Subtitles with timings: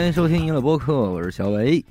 [0.00, 1.84] 欢迎收听娱乐播客，我是小伟。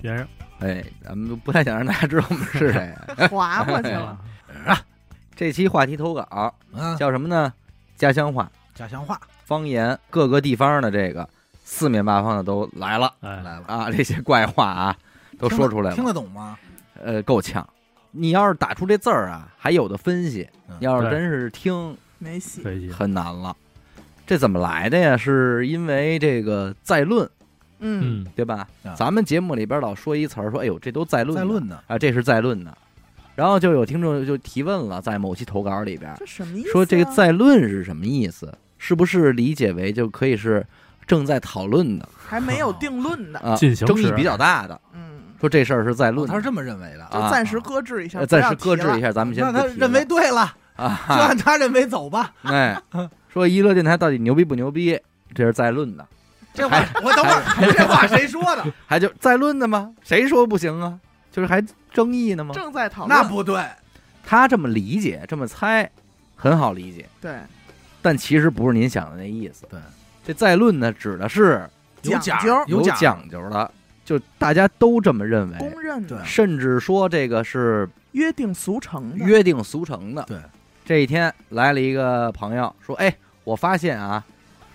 [0.00, 0.24] 先生，
[0.60, 2.94] 哎，咱们不太想让大家知道我们是谁。
[3.26, 4.16] 划过去了。
[4.64, 4.78] 啊
[5.34, 7.52] 这期话题投稿啊，叫什么呢？
[7.96, 11.28] 家乡话、家乡话方言，各个地方的这个
[11.64, 13.90] 四面八方的都来了哎，来了，啊！
[13.90, 14.96] 这些怪话啊，
[15.40, 16.56] 都说出来了听了，得懂吗？
[17.02, 17.68] 呃，够呛。
[18.12, 22.62] 你要是打出这字儿啊，还有的分析；嗯要是真是听，没戏。
[22.92, 23.56] 很难了。
[24.26, 25.16] 这怎么来的呀？
[25.16, 27.28] 是因为这个再论，
[27.80, 28.66] 嗯，嗯，对吧？
[28.84, 31.78] 啊咱们节目里边老说一词儿，说哎呦，这都再论的再论呢？
[31.86, 32.72] 啊，这是再论呢。
[33.34, 36.72] 然后就有听众就提问了，在某期投稿里边这什么意思啊？
[36.72, 38.52] 说这个再论是什么意思？
[38.78, 40.66] 是不是理解为就可以是
[41.06, 43.38] 正在讨论的还没有定论的。
[43.38, 43.56] 啊？
[43.56, 47.04] 进行时争议比较大的，嗯，说这事儿是在论他是这么认为的。
[47.04, 49.00] 啊就暂时搁置一下，呃暂时搁置一。
[49.00, 52.32] 下，咱们先不提那他认为对了，啊 就按他认为走吧。
[52.42, 52.78] 哎，
[53.32, 54.98] 说娱乐电台到底牛逼不牛逼？
[55.34, 56.06] 这是再论的，
[56.52, 58.64] 这话我等会儿，这话谁说的？
[58.86, 59.94] 还就再论的吗？
[60.02, 61.00] 谁说不行啊？
[61.30, 62.54] 就是还争议呢吗？
[62.54, 63.18] 正在讨论。
[63.18, 63.64] 那不对，
[64.22, 65.90] 他这么理解，这么猜，
[66.36, 67.38] 很好理解，对，
[68.02, 69.64] 但其实不是您想的那意思。
[69.70, 69.80] 对，
[70.26, 71.66] 这再论呢，指的是
[72.02, 73.70] 有讲讲究有讲讲究的，
[74.04, 79.24] 就大家都这么认为，公认的甚至说这个是约定俗成的。
[79.24, 80.22] 约定俗成的。
[80.24, 80.36] 对，
[80.92, 84.22] 这一天来了一个朋友说：“哎，我发现啊，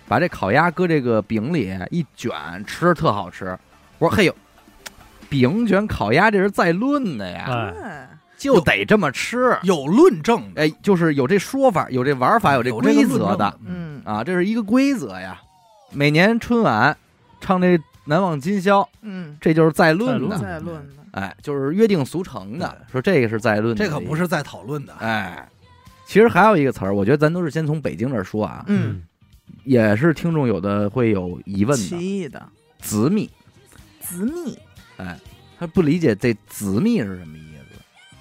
[0.08, 2.34] 把这烤鸭搁这个饼里一卷，
[2.66, 3.56] 吃着特好吃。”
[4.00, 4.36] 我说：“嘿呦，
[5.30, 7.46] 饼卷烤鸭这是再论的呀，
[7.84, 9.56] 哎，就得这么吃。
[9.62, 13.60] 有论证的，哎，就是有这说法，有这玩法，有这有规则这个论证的。
[13.68, 15.40] 嗯啊，这是一个规则呀。
[15.92, 16.98] 每年春晚
[17.40, 21.04] 唱这《难忘今宵》，嗯，这就是再论的，再论的。
[21.12, 22.76] 哎，就是约定俗成的。
[22.92, 24.16] 说这个是再论的，这可不。
[24.16, 24.94] 是在讨论的。
[25.00, 25.48] 哎，
[26.08, 29.04] 其实还有一个词儿，我觉得咱都是先从北京这儿说啊，嗯，
[29.66, 32.02] 也是听众有的会有疑问奇的。
[32.02, 33.30] 异的紫密，
[34.00, 34.58] 紫密，
[34.96, 35.20] 哎，
[35.60, 37.80] 他不理解这紫密是什么意思。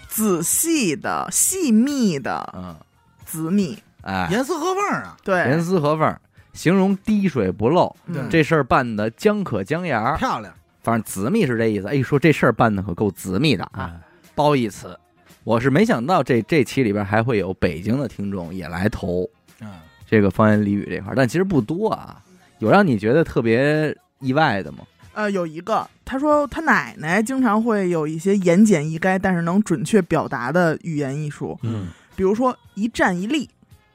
[0.08, 2.76] 仔细的、细密的嗯，
[3.24, 3.78] 紫密。
[4.02, 6.18] 哎，严丝合缝啊，对，严丝合缝，
[6.52, 7.94] 形容滴水不漏。
[8.06, 10.52] 嗯这事儿办的将可将牙儿，漂亮。
[10.82, 11.86] 反正紫密是这意思。
[11.86, 13.70] 哎，说这事儿办的可够紫密的啊。
[13.94, 14.00] 哎，
[14.34, 14.98] 褒义词。
[15.46, 19.24] 我是没想到这这期里边还会有北京的听众也来投
[19.60, 19.74] 嗯，
[20.04, 22.20] 这个方言俚语这块儿，但其实不多啊。
[22.58, 24.78] 有让你觉得特别意外的吗？
[25.14, 31.86] 呃，有一个他说他奶奶经常会有一些言简意赅，但是能准确表达的语言艺术，嗯，
[32.16, 33.48] 比如说一站一立。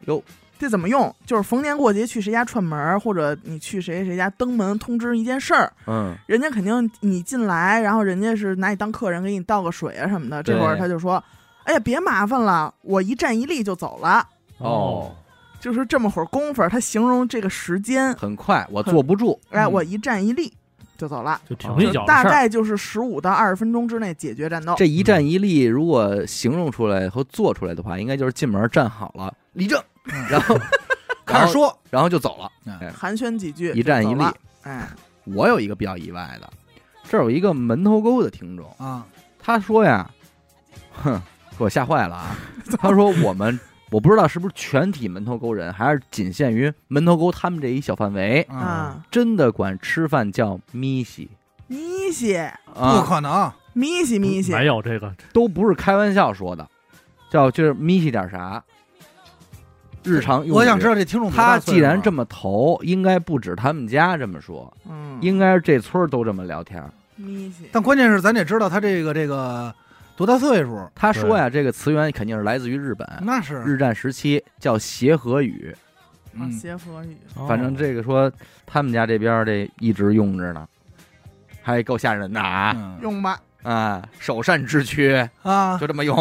[0.05, 0.23] 哟，
[0.57, 1.13] 这怎么用？
[1.25, 10.41] 就是逢年过节去谁家串门儿，或者你去谁谁家登门通知一件事儿，嗯，人家肯定你进来，然后人家是拿你当客人，给你倒个水啊什么的。
[10.41, 11.21] 这会儿他就说
[11.63, 14.27] ：“哎呀，别麻烦了，我一站一立就走了。
[14.57, 15.11] 哦，”
[15.59, 19.39] 就是这么会儿功夫，他形容这个时间，很快，我坐不住。
[19.51, 20.51] 哎，嗯我一站一立
[20.97, 24.73] 就走了，就停一脚大事儿，概就是十五到二十分钟之内解决战斗。
[24.75, 30.57] 这一站一立，如果形容出来和做出来的话，应该就是进门站好了，立正，嗯然后
[31.25, 32.51] 开始，说，然后就走了。
[32.93, 34.23] 寒暄几句，一站一立。
[34.63, 34.87] 哎，
[35.25, 36.49] 我有一个比较意外的，
[37.07, 39.05] 这有一个门头沟的听众，啊，
[39.39, 40.09] 他说呀，
[40.91, 41.21] 哼，
[41.61, 42.35] 给我吓坏了啊！
[42.79, 43.59] 他说我们
[43.91, 51.29] 我不知道是不是全体门头沟人，还是仅限于门头沟他们这一小范围，啊，啊，真的管吃饭叫咪西
[51.67, 52.35] 咪西
[52.73, 56.67] 不啊，可能，咪西咪西，没有这个，都不是开玩笑说的，
[57.29, 58.63] 叫就是咪西点啥。
[60.03, 66.83] 日常用语我想知道这听众他既然这么投，应该不止他们家这么说，嗯，应该是这村儿都这么聊天。
[67.17, 69.71] 咪西，但关键是咱得知道他这个这个
[70.25, 75.75] 多大岁数，他说呀，这个词源肯定是来自于日本，那是日战时期叫协和语。
[76.33, 78.31] 啊，嗯协和语，哦反正这个说
[78.65, 80.65] 他们家这边这一直用着呢，
[81.61, 84.01] 还够吓人的啊嗯用吧，啊！
[84.17, 86.15] 首善之区啊，就这么用，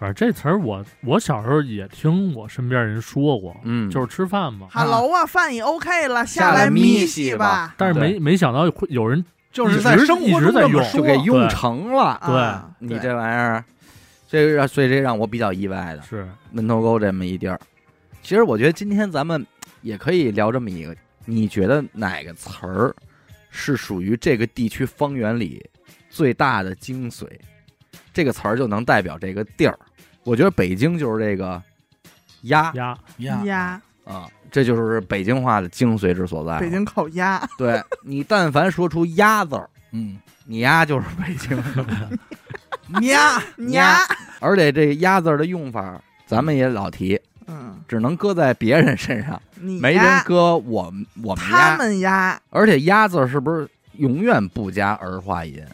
[0.00, 7.72] 反正这词儿我我小时候也听我身边人说过，嗯，就是吃饭嘛，Hello 啊，饭已 OK 了，下来来咪西西吧。
[7.78, 12.18] 但是没没想到会有人就是在生活一直在用中这么说就给用成了。
[12.20, 13.64] 啊对你这玩意儿，
[14.26, 17.60] 这个让所以这让我比较意外的是门头沟这么一地儿。
[18.22, 19.46] 其实我觉得今天咱们
[19.82, 20.96] 也可以聊这么一个，
[21.26, 22.94] 你觉得哪个词儿
[23.50, 25.64] 是属于这个地区方圆里
[26.08, 27.26] 最大的精髓？
[28.12, 29.78] 这个词儿就能代表这个地儿。
[30.24, 31.60] 我觉得北京就是这个
[32.42, 36.58] 鸭鸭，呀，鸭，啊，这就是北京话的精髓之所在。
[36.58, 41.56] 北京烤鸭， 对你，但凡说出“鸭”字儿，嗯，你丫就是北京。
[43.08, 43.98] 呀， 鸭，
[44.40, 51.76] 而且这“鸭”字儿的用法，咱们也老提，嗯，只能搁在别人身上，没人搁我们我们他家。
[51.76, 53.68] 们鸭，而且“鸭”字儿是不是
[53.98, 55.64] 永远不加儿化音？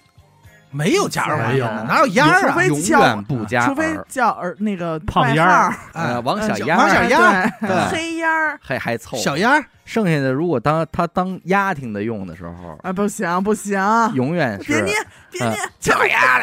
[0.70, 2.64] 没有加儿化音没有，哪有鸭儿啊？
[2.66, 3.98] 永除非叫远不加除非。
[4.08, 7.68] 叫儿那个胖丫儿呃，哎，王小鸭儿王小鸭儿哎对。
[7.68, 9.22] 对黑鸭儿，还还凑合。
[9.22, 13.80] 小鸭儿，剩下的如果当他当丫挺的用的时候，啊，不行不行，
[14.14, 14.94] 永远是别捏
[15.30, 16.40] 别嗯捏，小鸭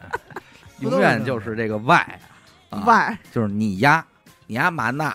[0.80, 2.18] 永远就是这个 y，
[2.70, 3.16] 啊，外。
[3.32, 4.04] 就是你丫，
[4.46, 5.12] 你丫嘛呢？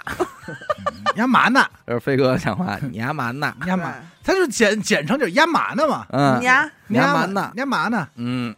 [1.16, 1.66] 压嘛呢？
[1.86, 3.54] 这是飞哥讲话，你丫嘛呢？
[3.68, 3.94] 压嘛，
[4.24, 7.52] 他就简简称就是压嘛呢嘛，嗯，呀，你丫嘛呢？
[7.56, 8.08] 压嘛呢？
[8.16, 8.56] 嗯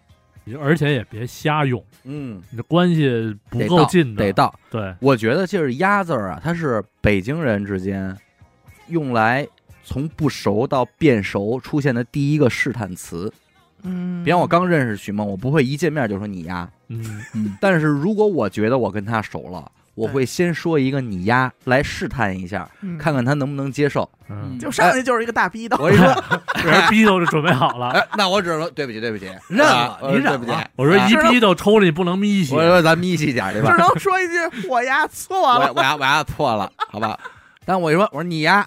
[0.59, 4.53] 而且也别瞎用，嗯，你这关系不得够近的，得到。
[4.69, 8.17] 对，我觉得就是“鸭”字儿啊，它是北京人之间
[8.87, 9.47] 用来
[9.83, 13.31] 从不熟到变熟出现的第一个试探词。
[13.83, 24.09] 嗯，比方我刚认识许梦，我不会一见面就说你呀，嗯，嗯，但是如果我觉得我跟他熟了，我会先说一个你丫来试探一下，嗯看看他能不能接受。
[24.29, 26.23] 嗯，就上去就是一个大逼斗，我一说，
[26.55, 27.89] 这人逼斗就准备好了。
[27.89, 30.65] 哎，那我只能说对不起，对不起， 认了啊你忍对不起了。
[30.77, 33.77] 我说啊一逼斗抽着你不能眯起我，说咱眯细点儿对吧只？
[33.77, 37.19] 能说一句我呀错我了，我丫我丫错了，好吧？
[37.65, 38.65] 但我一说我说你丫，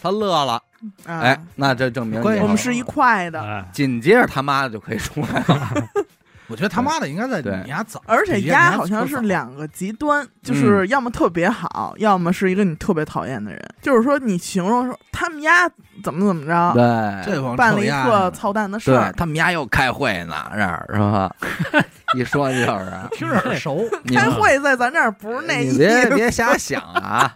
[0.00, 0.60] 他乐了，
[1.04, 5.70] 哎哎，那这证明关键我们是一块的，哎，紧接着他妈的就可以出来了。
[6.52, 13.58] 我觉得他妈的应该在对你家早，而且比鸭好像是两个极端，就是要么特别好，要么是一个你特别讨厌的人。
[13.80, 15.66] 就是说，你形容说他们家
[16.04, 21.34] 怎么怎么着，对这帮办了一臭鸭子特操蛋的事儿，他们家又开会呢，这儿是吧？
[22.14, 25.78] 一说就是， 听着耳熟， 开会在咱这儿不是那你意思。
[25.78, 27.34] 别别瞎想啊，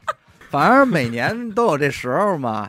[0.50, 2.68] 反正每年都有这时候嘛。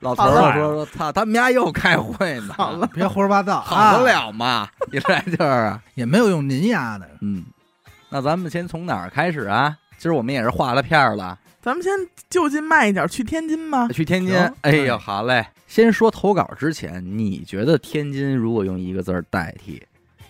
[0.00, 4.68] 老头儿说说，操，他们家又开会呢，好了， 别胡说八道，好得啊，了吗？
[4.92, 7.44] 一来就是， 也没有用您丫的，嗯，
[8.10, 9.76] 那咱们先从哪儿开始啊？
[9.98, 11.90] 今儿我们也是画了片儿了，咱们先
[12.28, 13.88] 就近迈一点去天津吧。
[13.88, 14.36] 去天津。
[14.60, 15.46] 哎呦，好嘞！
[15.66, 19.82] 先说投稿之前，你觉得天津如果用一个字儿代替，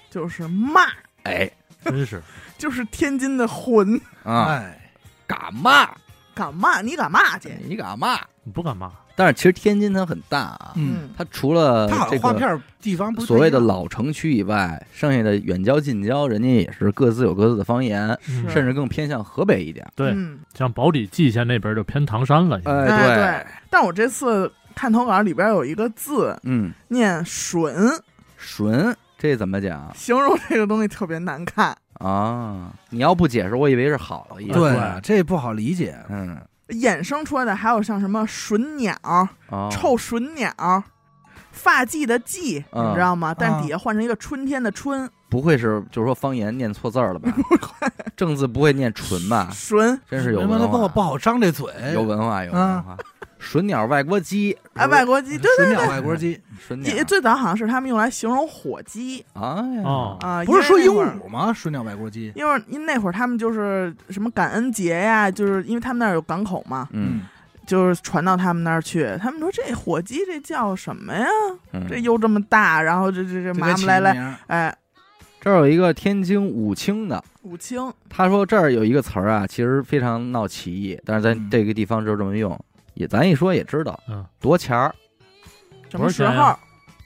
[0.08, 0.82] 就是骂，
[1.24, 1.50] 哎
[1.84, 2.22] 真是
[2.56, 4.00] 就是天津的魂。
[4.22, 4.90] 啊，哎，
[5.26, 5.90] 敢骂
[6.34, 7.50] 敢骂你敢骂去？
[7.66, 8.18] 你敢骂？
[8.44, 19.84] 你不敢骂，但是其实天津它很大啊，嗯，它除了它好这个像划片儿地方不所谓的老城区以外，剩下的远郊近郊，人家也是各自有各自的方言，嗯甚至更偏向河北一点。
[19.96, 23.52] 对，嗯，像宝坻蓟县那边就偏唐山了，现在哎，哎对。
[23.70, 27.98] 但我这次看投稿里边有一个字嗯，念“吮。
[28.38, 31.74] 纯这怎么讲”，形容这个东西特别难看。
[31.94, 32.70] 啊？
[32.90, 34.52] 你要不解释，我以为是好的意思。
[34.52, 34.76] 对。
[34.76, 40.52] 啊，这不好理解，嗯，衍生出来的还有像什么隼鸟、哦，臭隼鸟、
[41.52, 42.90] 发髻的髻，嗯。
[42.90, 43.34] 你知道吗？
[43.36, 47.32] 但底下换成一个春天的春，不会是就是说方言念错字儿了吧？
[48.16, 49.48] 正字不会念纯吧？
[49.52, 50.00] 纯。
[50.08, 52.96] 真是有文化，不好不好张这嘴，有文化，有文化。
[53.38, 56.94] 隼鸟外国鸡，哎，外国鸡，对水鸟外国鸡，隼鸟。
[56.94, 59.62] 也最早好像是他们用来形容火鸡啊
[60.20, 61.52] 啊，不是说鹦鹉吗？
[61.52, 67.22] 水鸟外国鸡，因为因为那会儿他们就是什么感恩节呀，就是因为他们那儿有港口嘛，嗯，
[67.66, 69.06] 就是传到他们那儿去。
[69.20, 71.26] 他们说这火鸡这叫什么呀？
[71.72, 71.86] 嗯？
[71.88, 74.76] 这又这么大，然后这这这麻麻来来，哎，
[75.40, 81.48] 这儿有一个天津武清的，武清他说这儿有一个词儿啊，其实非常闹歧义，但是在嗯。
[81.50, 82.58] 这个地方就这么用，
[82.96, 84.92] 也咱一说也知道，嗯，多钱儿，
[85.88, 86.42] 什么时候多少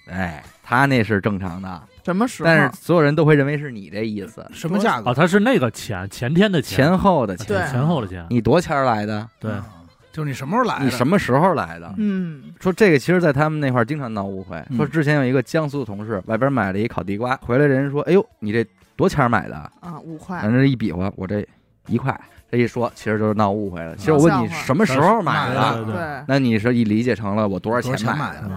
[0.07, 0.19] 钱呀？
[0.19, 2.47] 哎，他那是正常的，什么时候？
[2.47, 5.15] 但是所有人都会认为是你这意思，什么价格哦，？
[5.15, 9.29] 他是那个钱，前天的前后的对钱，前后的钱，你多钱儿来的？
[9.39, 9.67] 对，啊
[10.13, 10.85] 就是你什么时候来的？
[10.85, 11.95] 你什么时候来的？
[11.97, 14.57] 嗯，说这个其实，在他们那块儿经常闹误会。
[14.71, 18.67] 嗯说之前有一个江苏的同事，外边买了一烤地瓜，回来人说：“哎呦，你这
[18.97, 21.47] 多钱买的啊，五？”块反，正一比划，我这
[21.87, 22.19] 一块。
[22.50, 23.95] 这一说，其实就是闹误会了。
[23.97, 28.49] 其实我问你什么时候买的，对对，那你是一理解成了我多少钱买买的？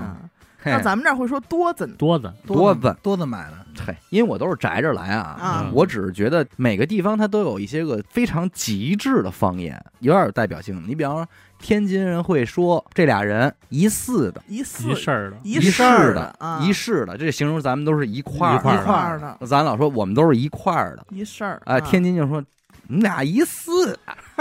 [0.65, 10.81] 那咱们这儿会说多子多子，多子多子买的，嘿，因为我都是宅着来啊，我只是觉得每个地方它都有一些个非常极致的方言，有点有代表性。
[10.87, 11.27] 你比方说，
[11.59, 22.41] 天津人会说这俩人一似的、一四一事儿的，一世儿的、啊，一世的，这形容咱们都是一块儿一块儿一块儿的咱老说我们都是一块儿的，一事儿哎，天津就说
[22.87, 23.97] 你们俩一似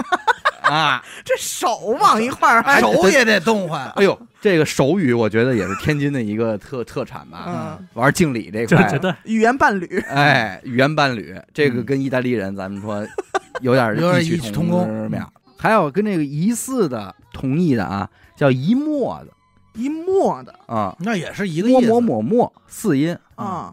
[0.63, 3.89] 啊，这手往一块儿还手也得动换。
[3.97, 7.45] 哎呦，这个手语我觉得也是天津的一个特特产吧。
[7.47, 9.13] 嗯，玩敬礼这块，这绝对。
[9.25, 13.07] 语言伴侣，哎，语言伴侣，这个嗯跟意大利人咱们说
[13.61, 15.11] 有点有点异曲同工。
[15.59, 19.33] 还有跟这个疑似的同义的啊，叫一墨的。
[19.75, 20.55] 一墨的。
[20.67, 23.73] 啊，那也是一个意思，摸摸抹抹四音，啊，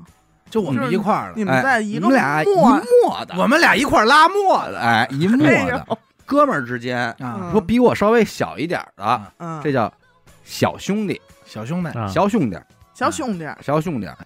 [0.49, 5.85] 就我们一块儿的，你们哎在一个你们俩一墨墨的，我们俩一块儿拉磨的，哎，一墨哎的。
[5.87, 9.31] 呦，哥们儿之间，啊，说比我稍微小一点儿的，啊。
[9.37, 9.91] 嗯，这叫
[10.43, 12.07] 小兄弟，小兄弟，啊。
[12.07, 14.17] 小兄弟儿，小兄弟，小兄弟儿。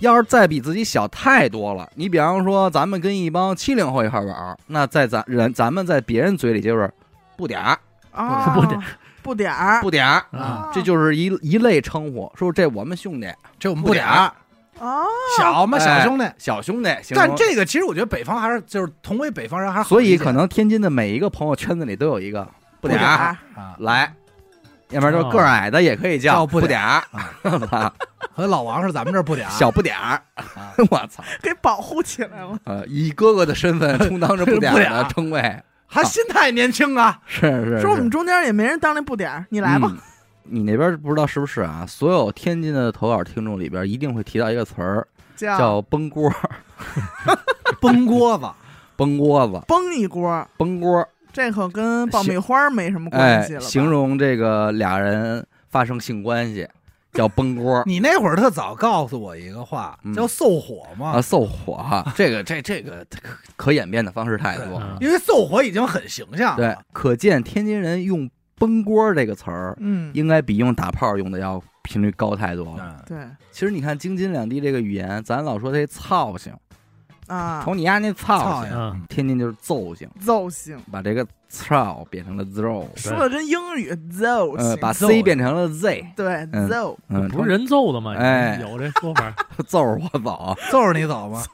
[0.00, 6.92] 要是再比自己小太多了，你比方说咱们跟一帮七零后一块儿玩儿，那在咱人咱们在别人嘴里就是
[7.36, 7.78] 不点儿。
[8.10, 8.82] 啊，不点
[9.22, 14.32] 不点儿，不点儿，啊，这就是一一类称呼，说这我们兄弟这我们不点不点儿，
[14.78, 15.06] 哦，
[15.38, 16.24] 小嘛小兄弟。
[16.38, 22.48] 小兄弟，但这个其实我觉得北方还是就是同为北方人还是好所以可能天津的每一个朋友圈子里都有一个
[22.80, 24.12] 不点儿，啊，来，
[24.88, 27.02] 要不然就个儿矮的也可以叫叫不不点儿。
[28.34, 29.50] 和老王是咱们这儿不点儿。
[29.50, 31.22] 小不点儿，啊我操！
[31.42, 32.58] 给保护起来了。
[32.64, 37.80] 呃，以哥哥的身份充当着不点儿的 称谓，他心态年轻啊，是是。
[37.80, 38.10] 说我们。
[38.10, 39.88] 中间也没人当那不点儿，你来吧。
[39.92, 39.98] 嗯
[40.44, 41.84] 你那边不知道是不是啊？
[41.88, 45.06] 所有天津的投稿听众里边一定会提到一个词儿，
[45.36, 46.30] 叫叫崩锅，
[47.80, 48.46] 崩锅子，
[48.96, 51.06] 崩锅子，崩一锅，崩锅。
[51.32, 53.66] 这可跟爆米花没什么关哎系了，吧？
[53.66, 56.68] 形容这个俩人发生性关系
[57.14, 62.04] 叫崩锅你那会儿特早告诉我一个话嗯，叫凑火嘛啊，，凑火。
[62.14, 64.98] 这个这这个可可演变的方式太多了。
[65.00, 68.28] 因为凑火已经很形象对，，可见天津人用
[68.62, 72.96] “崩锅”这个词儿，嗯，应该比用打炮用的要频率高太多了。
[72.96, 73.18] 嗯，对
[73.50, 76.54] 其实你看京津两地这个语言，咱老说这操性，
[77.26, 88.14] 啊，瞅你丫那操性，天津就是揍性，揍性，把这个操变成了 zero，说的跟英语揍呃，把 C 变成了 Z，对嗯奏，嗯，不是人揍的吗？
[88.14, 89.34] 哎有这说法，
[89.66, 91.42] 揍着我走，揍着你走吗？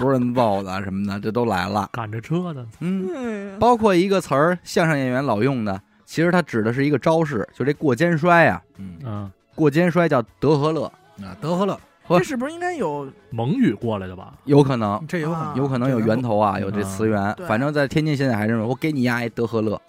[0.00, 1.88] 不是人揍的什么的，这都来了。
[1.92, 10.84] 赶着车的，嗯，嗯，包括一个词儿，相声演员老用的，其实它指的是一个招式，就这过肩摔呀、嗯嗯，过肩摔叫德和乐，
[11.20, 14.32] 啊，德和乐，这是不是应该有 蒙语过来的吧？
[14.44, 17.34] 有可能，这有可能啊有可能有源头啊，有这词源。
[17.48, 19.80] 反正在天津现在还认为我给你丫一德和乐，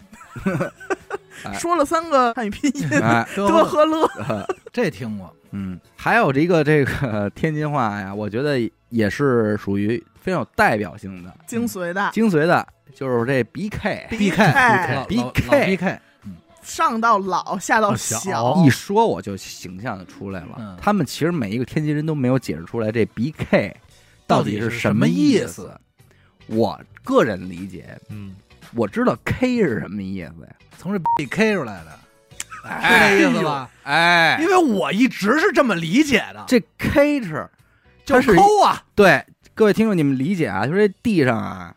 [1.45, 4.09] 哎说了三个汉语拼音，哎，德德和和乐，
[4.73, 8.59] 这听过，嗯，还有这个这个天津话呀，我觉得
[8.89, 14.07] 也是属于非常有代表性的、精髓的精髓的，就是这 BK。
[14.09, 15.99] BK 老 BK 老老 BK，
[16.67, 18.17] 上到老，下到小。
[18.19, 20.77] 小，一说我就形象的出来了，嗯。
[20.81, 23.73] 他们其实每一个天津人都没有解释出来这 BK
[24.27, 25.71] 到到底是底是什么么意思。
[26.47, 28.35] 我个人理解，嗯，
[28.75, 30.55] 我知道 K 是什么意思呀？
[30.77, 33.69] 从这 BK 出来的，哎是这意思吧？
[33.83, 34.37] 哎。
[34.41, 37.49] 因，为我一直是这么理解的，这 K 是
[38.05, 41.73] 就是抠啊，对各位听众你们理解啊，就是这地上啊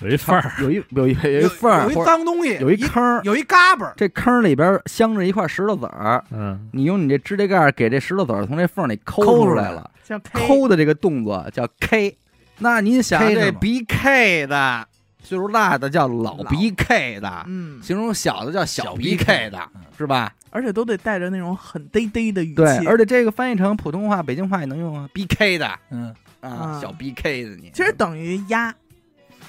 [0.00, 12.16] 有一缝儿，有一有一有一缝儿有一脏东西，有一坑，有一嘎巴儿，这坑里边镶着一块石头子儿，嗯，你用你这指甲盖给这石头子儿从这缝里抠抠出来了，叫抠的这个动作叫 K。
[12.58, 14.86] 那您想这是吗 BK 的
[15.22, 20.32] 岁数大的叫老老 BK 的，嗯，形容小的叫小小 BK 的，嗯是吧？
[20.50, 27.70] 而且都得带着那种很嘚嘚的语气，对，而且这个翻译成普通话、北京话也能用啊，BK 的嗯，啊，啊小 BK 的你。
[27.72, 28.74] 其实等于鸭，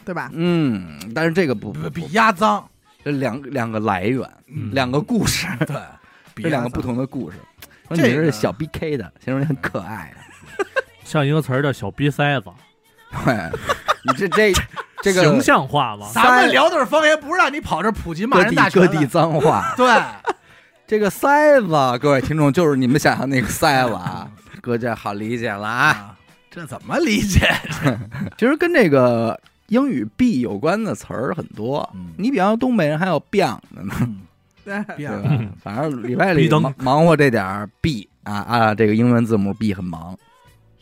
[0.06, 0.30] 对吧？
[0.34, 2.64] 嗯，但是这个不比不比鸭脏，
[3.04, 5.76] 这两两个来源，嗯两个故事， 对，
[6.34, 7.38] 比 这两个不同的故事。
[7.88, 10.66] 说这个你是小 BK 的，形容你很可爱的。
[11.04, 12.46] 像一个词儿叫小逼塞子，
[13.26, 13.52] 对，
[14.06, 14.54] 你这这
[15.02, 19.74] 这个形象化嘛，咱们聊的是方言，不是让你跑这普及骂人大全各地脏话。
[19.76, 20.02] 对，
[20.88, 21.68] 这个塞子，
[22.00, 24.30] 各位听众就是你们想象那个塞子啊，
[24.62, 25.88] 哥这好理解了啊。
[25.90, 26.16] 啊，
[26.50, 27.54] 这怎么理解？
[28.38, 29.38] 其实跟这个
[29.72, 31.90] 英语 B 有关的词儿很多。
[31.96, 32.08] 嗯。
[32.18, 33.94] 你比方说东北人还有 biang 的呢，
[34.66, 35.50] 对，吧？
[35.64, 40.18] 反正礼拜里逼灯忙忙活这点儿 B 啊啊，这个英文字母 B 很忙。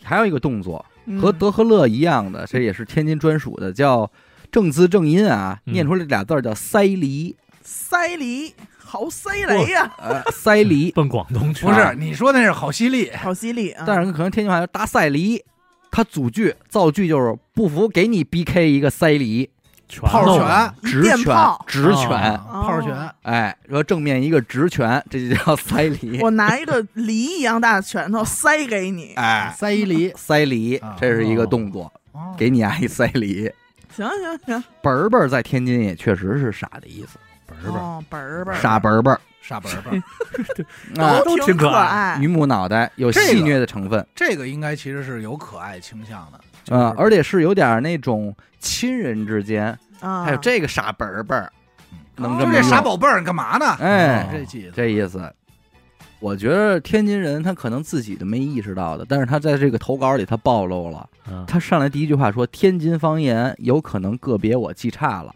[0.04, 1.20] 还有一个动作嗯。
[1.20, 4.10] 和德和乐一样的，这也是天津专属的，叫
[4.52, 5.74] 正字正音啊，嗯。
[5.74, 10.92] 念出来这俩字儿叫塞梨，塞梨，好塞雷呀，呃，塞梨。
[10.98, 13.84] 奔广东去，不是你说那是好犀利，好犀利啊！
[13.86, 15.44] 但是可能天津话叫大塞梨，
[15.92, 19.50] 它组句造句就是不服给你 BK 一个塞梨，
[19.88, 32.36] 全炮拳直拳炮，直拳，炮拳，哎，说正面一个直拳，这就叫塞梨， 我拿一个梨一样大的拳头塞给你，哎，塞梨，塞梨啊，这是一个动作，哦。
[32.38, 33.52] 给你啊一塞梨。
[33.96, 37.18] 行行行，本儿本儿在天津也确实是傻的意思，
[37.48, 39.20] 本儿本本儿本儿，傻本儿本儿
[39.50, 39.94] 傻本儿本
[40.96, 51.52] 儿， 啊， 都挺挺可爱爱榆，木脑袋有戏谑的成分这个应该其实是有可爱倾向的，就是啊，而且是有点那种亲人之间，啊，还有这个傻本儿本儿，
[52.16, 53.66] 能哦这么用就这傻宝贝儿你干嘛呢？
[53.82, 55.34] 哎哦这意思，这意思。
[56.20, 61.10] 我觉得天津人他可能自己都没意识到的，但是他在这个投稿里他暴露了。
[61.32, 65.34] 嗯他上来第一句话说：“天津方言有可能个别我记差了，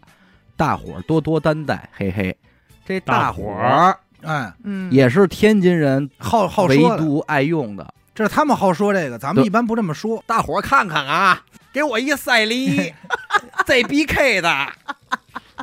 [0.57, 2.37] 大伙儿多多担待，嘿嘿。
[2.85, 7.93] 这大伙大伙儿哎，嗯，也是天津人好好唯说的，独爱用的。
[8.15, 9.47] 这是他们好说这个，咱们对。
[9.47, 10.23] 一般不这么说。
[10.27, 12.93] 大伙儿看看啊，给我一赛梨，
[13.65, 14.67] ZBK 的，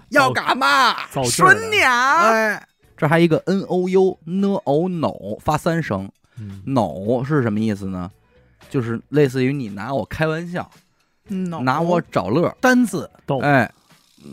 [0.09, 0.95] 要干嘛？
[1.11, 6.11] 造句儿的顺娘，哎，这还一个 N O U N O No 发三声。
[6.39, 8.11] 嗯，，No 是什么意思呢？
[8.69, 10.69] 就是类似于你拿我开玩笑，
[11.29, 13.09] 嗯拿我找乐，单字。
[13.27, 13.71] 逗，哎，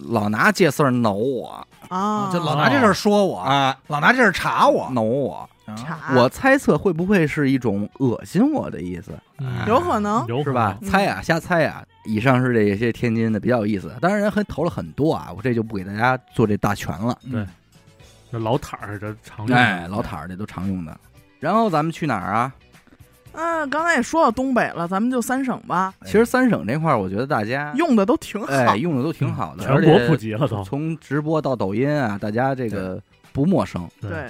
[0.10, 4.89] 老拿这事儿挠我啊，就老拿这事儿说我，啊，老拿这事儿查我。
[4.91, 5.50] 挠我。
[6.15, 10.77] 我猜测会不会是一种恶心我的意思，嗯有可能是吧？
[10.82, 11.84] 嗯猜呀，瞎猜呀。
[12.06, 17.17] 以上是这些天津的比较有意思，当然人还投了很多啊，我这就不给大家做这大全了。
[17.29, 17.48] 对嗯
[18.32, 20.98] 这老塔儿这常用，哎，老塔儿这都常用的。
[21.39, 22.53] 然后咱们去哪儿啊？
[23.39, 28.48] 嗯，刚才也说到东北了，咱们就三省吧，其实三省这块儿，我觉得大家用的都挺好。
[28.51, 30.63] 哎用的都挺好的，全国普及了都。
[30.63, 33.00] 从直播到抖音啊，大家这个
[33.32, 33.88] 不陌生。
[34.01, 34.27] 对，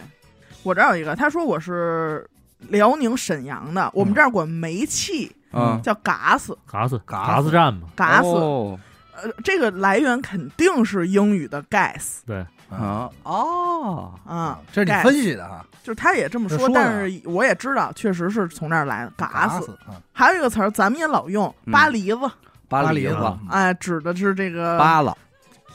[0.61, 2.27] 我这儿有一个，他说我是
[2.67, 8.77] 辽宁沈阳的，我们这儿管煤气嗯，叫嘎斯，嘎斯嘎嘎斯站嘛，嘎斯，哦。
[9.15, 13.09] 呃，这个来源肯定是英语的 gas 对，啊。
[13.23, 19.47] 哦，啊，这是你分析的啊，就是他也这么说，说但是我也知道，确实是从这儿来的嘎。
[19.59, 19.71] 死。
[19.87, 21.71] 啊，还有一个词儿，咱们也老用嗯。
[21.71, 22.19] 巴黎子，
[22.67, 25.17] 巴子黎子，哎，指的是这个扒了。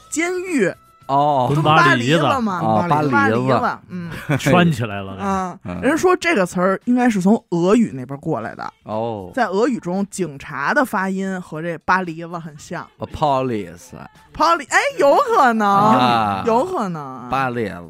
[0.09, 0.71] 监狱，
[1.07, 5.13] 哦蹲蹲巴黎子嘛，哦，巴巴黎巴黎子，子，嗯 圈起来了。
[5.13, 5.57] 啊。
[5.65, 12.87] 嗯人说这个词儿应该是从俄语那边过来的，哦在俄语中，警察的发音和这巴黎子很像。
[13.13, 13.91] ，police
[14.35, 17.27] Poli，哎，有可能，啊，有可能。
[17.29, 17.81] 巴黎子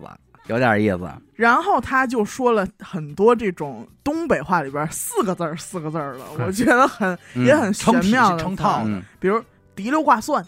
[0.48, 1.10] 有点意思。
[1.36, 8.44] 然后他就说了很多这种东北话里边四个字儿、四个字儿的，嗯我觉得很嗯也很玄妙的
[9.20, 9.42] 比如
[9.76, 10.46] 滴溜挂蒜，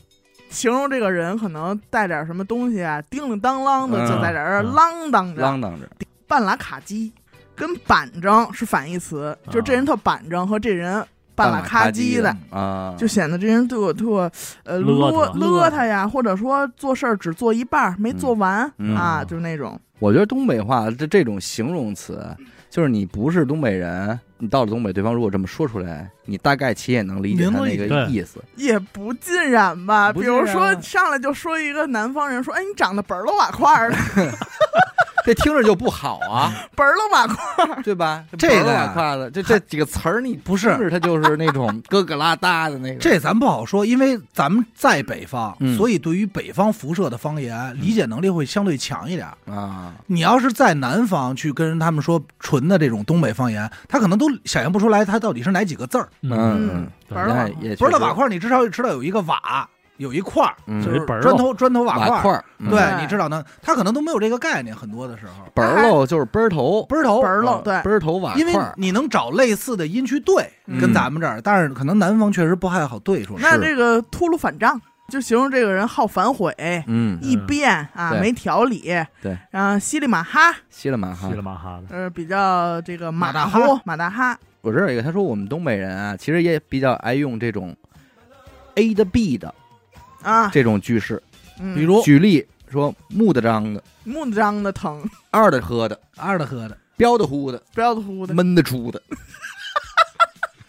[0.56, 5.44] 形容这个人可能带点什么东西啊，叮铃当啷的嗯就在这儿嗯啷当着。
[5.44, 5.86] 啷当着，
[6.26, 7.12] 半拉卡叽
[7.54, 14.32] 跟板正是反义词，就这人特板正和这人半拉咔叽的，啊，就显得这人特特
[14.63, 18.96] 呃勒勒他呀，或者说做事儿只做一半儿没做完嗯。
[18.96, 19.78] 啊，嗯就是那种。
[20.00, 22.26] 我觉得东北话这这种形容词，
[22.75, 28.43] 就是你不是东北人，你到了东北，对方如果这么说出来，你大概其也能理解他那个意思。
[28.57, 30.07] 也不尽然吧。
[30.07, 33.95] 然比如说啊上来就说一个南方人说：“哎，你长得本儿都瓦块儿的，
[35.25, 37.81] 这听着就不好啊， 本儿了瓦块儿。
[37.83, 38.23] 对吧？
[38.38, 42.99] 这个呀板儿胯的，这这几个词儿，你不是它就是那种咯咯啦哒的那个。
[42.99, 49.27] 这咱不好说，因为咱们在北方，嗯所以对于北方辐射的方言理解能力会相对强一点。
[49.47, 56.07] 啊，你要是在南方去跟他们说纯的这种东北方言，他可能都想象不出来它到底是哪几个字儿。
[56.21, 60.84] 嗯本儿了瓦也不是瓦，块儿，你至少知道有一个瓦，有一块儿，嗯。
[60.84, 62.10] 就是砖头砖头瓦块儿。
[62.10, 62.69] 瓦块儿，嗯。
[62.69, 65.45] 对嗯，你知道呢，他可能都没有这个概念，很多的时候。
[65.53, 67.21] 本儿喽就是奔儿头，奔儿头。
[67.21, 68.73] 本儿了，对，奔儿头瓦因为块儿。
[68.77, 70.79] 你能找类似的音去对，嗯。
[70.79, 73.41] 跟咱们这儿，但是可能南方确实不太好对出来。
[73.41, 76.53] 那这个秃噜反账，就形容这个人好反悔、
[76.88, 78.19] 嗯，易变啊，对。
[78.19, 78.81] 没条理，
[79.21, 81.27] 对，然后稀里马哈，稀里马哈。
[81.29, 81.41] 稀里。
[81.41, 87.75] 马哈的，呃，比较这个马马大虎哈马大哈，我这儿有一个，他说我们东北人啊，其实也比较爱用这种
[88.75, 89.53] A 的 B 的
[90.25, 91.21] 啊，这种句式。
[91.59, 91.75] 嗯。
[91.75, 92.01] 比如？
[92.01, 99.01] 举例说，木的张的，木的张的疼，二的喝的，二的喝的，彪的呼的，彪的呼的，闷的出的。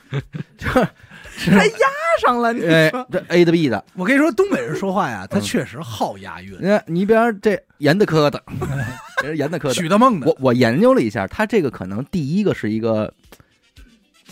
[1.36, 1.88] 还压
[2.22, 8.42] 上了，你哎说，这 A 的 B 的，我跟你说，东北人说话呀，他嗯确实好押韵，你看你比方说这严的磕的，
[9.20, 9.74] 这是严的磕的。
[9.74, 13.12] 许的梦的我我研究了一下，他这个可能第一个是一个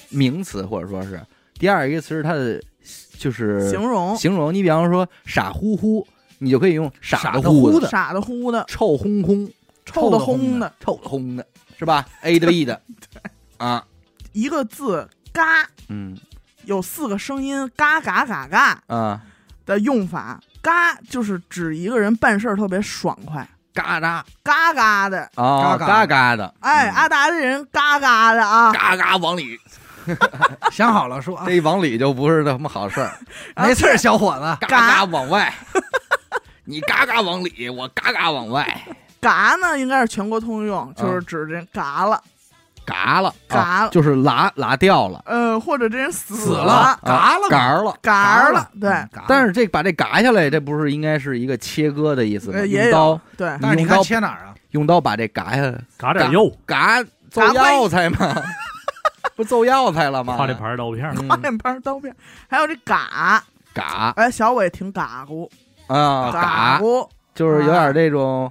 [0.09, 1.21] 名词，或者说是
[1.59, 2.63] 第二一个词是它的
[3.19, 4.53] 就是形容形容。
[4.53, 6.07] 你比方说傻乎乎，
[6.39, 9.51] 你就可以用傻傻的乎的的乎的傻的乎的，臭烘烘、
[9.85, 11.47] 臭的烘的，臭的烘的，
[11.79, 12.81] 是吧？A 的 B 的
[13.59, 13.85] 啊，
[14.33, 16.17] 一个字嘎嗯
[16.65, 19.21] 有四个声音，嘎嘎嘎嘎啊，
[19.67, 29.59] 的用法，嘎就是指一个人办事儿特别爽快，嘎嘎嘎嘎的，啊，嘎嘎嘎嘎的，哎，嗯阿达这人嘎嘎的啊，嘎嘎往里，
[30.73, 31.45] 想好了说啊。
[31.47, 33.13] 这，一往里就不是那么好事儿，
[33.57, 35.53] 没事儿，小伙子，嘎嘎往外，
[36.65, 38.83] 你嘎嘎往里，我嘎嘎往外，
[39.21, 42.21] 嘎呢应该是全国通用，就是指这嘎了，
[42.85, 43.91] 嘎了，嘎啊了。
[43.91, 47.97] 就是拉拉掉了，呃，或者这人死死了了，嘎了嘎了。
[48.03, 48.93] 嘎了，对，
[49.27, 52.59] 但是这把这嘎下来，这不是应该是一个切割的意思吗？
[52.61, 54.55] 用刀，对，但是你看用刀切哪儿啊？
[54.71, 58.17] 用刀把这嘎下来，嘎点肉，嘎做药材吗？
[59.37, 60.37] 不揍药材了吗？
[60.37, 62.15] 画这牌刀片儿，嗯花脸盘刀片，
[62.49, 63.43] 还有这嘎，
[63.73, 65.49] 嘎哎，小伟挺嘎咕，
[65.89, 68.51] 啊，嘎，咕就是有点这种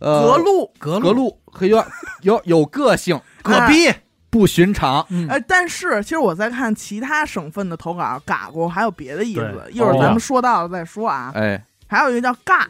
[0.00, 1.86] 呃格路，格格路，有点
[2.22, 3.92] 有有个性， 葛逼，
[4.30, 5.06] 不寻常。
[5.10, 11.30] 嗯哎，但是其实我在看其他省份的投稿，嘎咕还有别的意思，一会儿哦咱们说到了再说啊。
[11.34, 12.66] 哎，还有一个叫尬，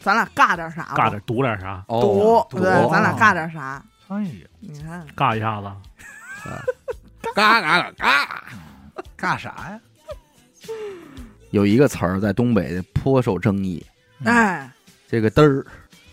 [0.00, 1.06] 咱俩尬点啥吧？
[1.06, 3.82] 尬点读点啥，读，对，咱俩尬点啥？
[4.06, 4.30] 哎呀，
[4.60, 5.66] 你看，尬一下子，
[7.34, 8.44] 嘎嘎嘎。
[9.16, 9.80] 干啥呀？
[11.50, 13.84] 有一个词儿在东北颇受争议，
[14.24, 14.70] 嗯哎，
[15.08, 15.64] 这个嘚儿。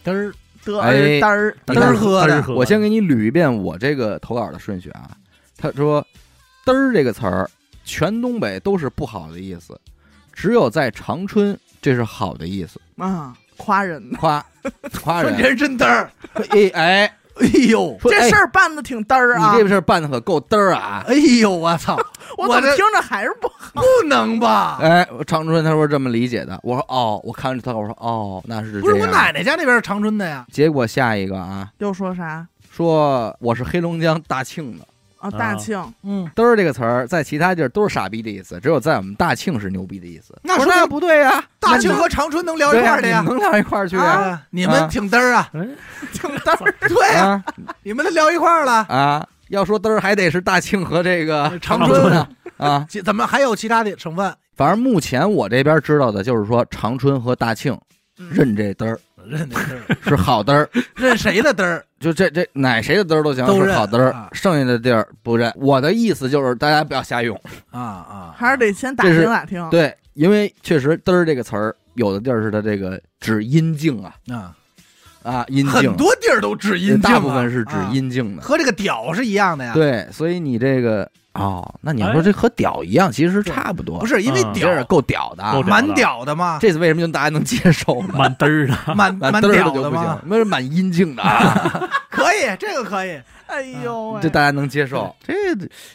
[0.03, 5.11] 嘚儿嘚哎儿嘚儿，嘚儿喝的我先给你捋一遍我这个投稿的顺序啊。
[5.57, 6.05] 他说
[6.65, 7.49] “嘚儿”这个词儿，
[7.83, 9.79] 全东北都是不好的意思，
[10.33, 14.11] 只有在长春这是好的意思，啊，夸人。
[14.13, 14.43] 夸
[15.03, 15.37] 夸人。
[15.41, 16.11] 人真嘚儿，
[16.49, 19.53] 哎 哎，哎呦，这事儿办的挺嘚儿啊！
[19.55, 21.03] 你这事儿办的可够嘚儿啊！
[21.07, 21.97] 哎呦，我操，
[22.37, 23.81] 我怎么听着还是不好？
[23.81, 24.77] 不能吧？
[24.81, 28.95] 哎，长春他说这么理解的，我说哦，我看着他我说哦，那是不是。
[28.95, 34.85] 我奶奶家那边是长春的呀，结果下一个啊，又说啥说我是黑龙江大庆的。
[35.21, 35.29] 啊？
[35.31, 40.37] 大庆嗯，嘚儿这个词儿在其他地儿都是傻逼的意思，只有在我们大庆是牛逼的意思。
[40.43, 44.03] 那说那不对呀，大庆和长春能聊一块儿的呀能聊一块儿去呀？
[44.33, 45.67] 啊，你们挺嘚儿啊，哎，
[46.11, 47.53] 挺嘚儿，对
[47.83, 48.71] 你们都聊一块儿了。
[48.89, 49.25] 啊！
[49.49, 52.85] 要说嘚儿还得是大庆和这个 长春呢啊。
[53.03, 57.77] 怎么还有其他的省份反正目前我这边知道的就是说长春和大庆
[58.17, 59.95] 嗯认这嘚儿认那嘚儿？
[60.07, 61.83] 是好嘚儿， 认谁的嘚儿？
[61.99, 65.51] 就这这哪谁的嘚儿都行，都是好嘚儿啊，剩下的地儿不认。
[65.55, 67.39] 我的意思就是大家不要瞎用，
[67.71, 69.69] 啊啊，还是得先打听打听。
[69.69, 74.53] 对，因为确实嘚儿这个词儿有的地儿是它这个指阴茎啊啊，
[75.23, 78.41] 啊阴茎很，多地儿都指阴茎啊，大部分是指啊，阴茎的。
[78.41, 88.13] 和这个屌是一样的呀。，对，所以你这个哦，那你要说这和屌一样，其实差不多，不是因为屌够屌的啊，够蛮屌的嘛，这次为什么就大家能接受呢？
[88.17, 90.05] 满嘚儿的，蛮满 嘚儿蛮屌的就不行。
[90.05, 95.33] 嘛，，那是满阴茎的啊， 可以，这个可以，哎呦，这大家能接受，这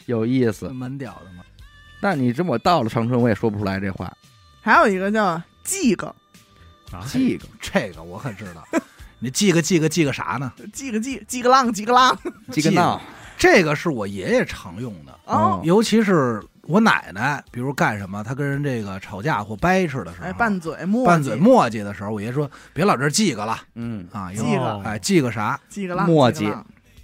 [0.07, 0.68] 有意思。
[0.68, 1.44] 蛮屌的嘛。
[2.01, 4.11] 但你这么我到了长春，我也说不出来这话。
[4.62, 6.07] 还有一个叫记个
[6.92, 8.62] 啊这个这个我可知道，
[9.18, 10.53] 你记个记个记个啥呢？
[10.72, 12.16] 记个记记个浪记个浪。
[12.51, 13.01] 记个闹，
[13.38, 21.06] 这个是我爷爷常用的，哦，尤其是我奶奶，比如干什么，她跟人这个吵架或掰扯的时候，哎，拌嘴磨叽。
[21.06, 23.58] 拌嘴磨叽的时候，我爷说别老这儿记个了。
[23.74, 24.62] 嗯，啊，有记个。
[24.62, 26.52] 哦哎记个啥，记个浪磨叽。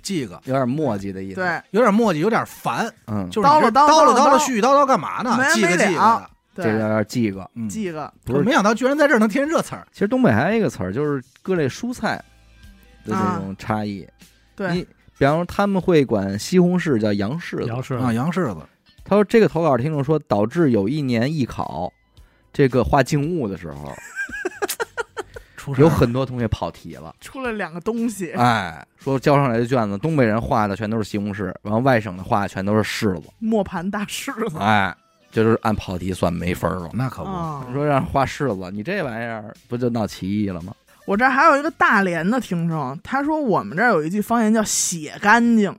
[0.02, 1.62] 记个有点磨叽的意思。，对。
[1.70, 5.38] 有点磨叽，有点烦，嗯，就是叨叨叨叨叨叨叨絮絮叨叨干嘛呢？
[5.54, 6.00] 记个记个。
[6.00, 7.48] 的，这有记个。
[7.54, 8.12] 嗯，记个。
[8.24, 8.38] 不是。
[8.40, 12.16] 我没想到居然在这儿能听见这词儿，其实东北还有一个词儿，就是各类蔬菜
[13.04, 14.04] 的这种差异。
[14.56, 14.72] 对。
[14.72, 14.86] 你
[15.22, 18.60] 比方说他们会管西红柿叫洋柿子，杨氏啊，洋柿子，
[19.04, 21.92] 他说这个投稿听众说，导致有一年艺考
[22.52, 23.92] 这个画静物的时候，
[25.56, 27.14] 出事儿有很多同学跑题了。
[27.20, 33.28] 出了两个东西，哎，说交上来的卷子，东北人画的全都是西红柿，然后外省的画的全都是柿子。
[33.38, 34.92] 磨盘大柿子哎，
[35.30, 36.90] 就是按跑题算没分儿了。
[36.94, 37.72] 那可不，啊你。
[37.72, 40.74] 说让画柿子，你这玩意儿不就闹歧义了吗？
[41.04, 45.70] 我这儿还有一个大连的听众，他说我们这儿有一句方言叫“血干净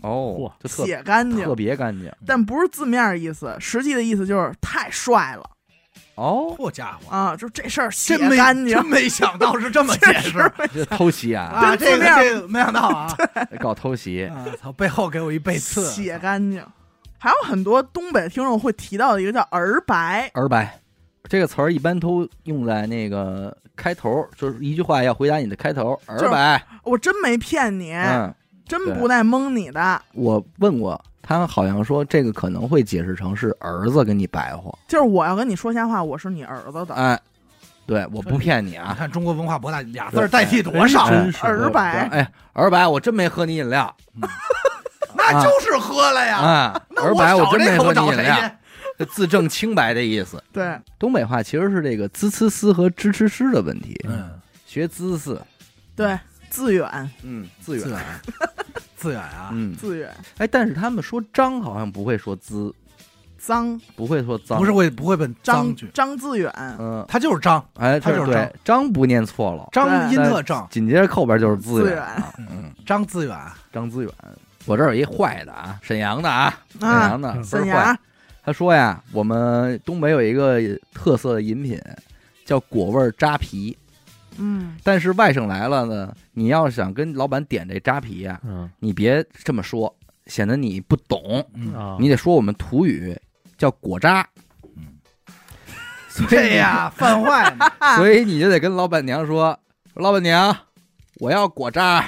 [0.00, 5.48] 哦嚯，就”，特血干净特，别干净但不是字面意思，实际的意思就是太帅了
[6.14, 7.34] 哦，好家伙，啊！
[7.34, 11.76] 就这事儿血真没干净真，没想到是这么 解释这偷袭啊，啊！
[11.76, 13.16] 这个没想到啊！
[13.58, 16.62] 搞偷袭，啊操，背后给我一背刺，血干净。
[17.18, 20.80] 还有很多东北听众会提到的一个叫儿白，儿白
[21.28, 26.62] 这个词儿一般都用在那个开头，就是一句话要回答你的开头，儿白。
[26.84, 28.34] 我真没骗你，嗯，
[28.66, 34.72] 真不带蒙你的，我问过他，好像说这个可能会解释成是儿子跟你白话。
[34.88, 37.18] 就是我要跟你说瞎话，我是你儿子的哎，
[37.86, 38.96] 对，我不骗你啊你啊。
[38.98, 41.08] 看中国文化博大，俩字儿代替多少？
[41.08, 42.08] 真是儿白。
[42.10, 43.94] 哎，儿白，我真没喝你饮料
[45.14, 46.38] 那就是喝了呀！
[46.38, 48.36] 啊，那儿白，我真没喝你饮料，
[49.06, 50.42] 自证清白的意思。
[50.52, 54.30] 对，东北话其实是这个滋呲丝和支吃诗的问题，嗯，
[54.66, 55.38] 学滋呲，
[55.94, 56.18] 对，
[56.50, 58.00] 自远嗯，自远，自远，
[58.96, 59.50] 自远啊！
[59.52, 62.72] 嗯，自远，哎，但是他们说张好像不会说滋，
[63.38, 73.36] 脏不会说脏，不是会不会本张张自远，嗯，他就是张，哎，他就是张，张不念错了，张音特正，紧接着后边就是资资源源啊，嗯，张自远，
[73.72, 74.12] 张自远。
[74.64, 77.98] 我这儿有一坏的啊，沈阳的啊，沈啊，阳的，沈阳。
[78.44, 80.60] 他说呀，我们东北有一个
[80.92, 81.80] 特色的饮品
[82.44, 83.76] 叫果味儿扎啤，
[84.36, 89.94] 嗯，但是外省来了呢，你要想跟老板点这扎啤呀，嗯你别这么说，
[90.26, 93.16] 显得你不懂，嗯啊，你得说我们土语
[93.56, 94.26] 叫果渣。
[94.76, 94.88] 嗯
[96.08, 97.64] 所以这呀 犯坏呢。
[97.96, 99.58] 所以你就得跟老板娘说，
[99.94, 100.54] 老板娘，
[101.20, 102.06] 我要果渣。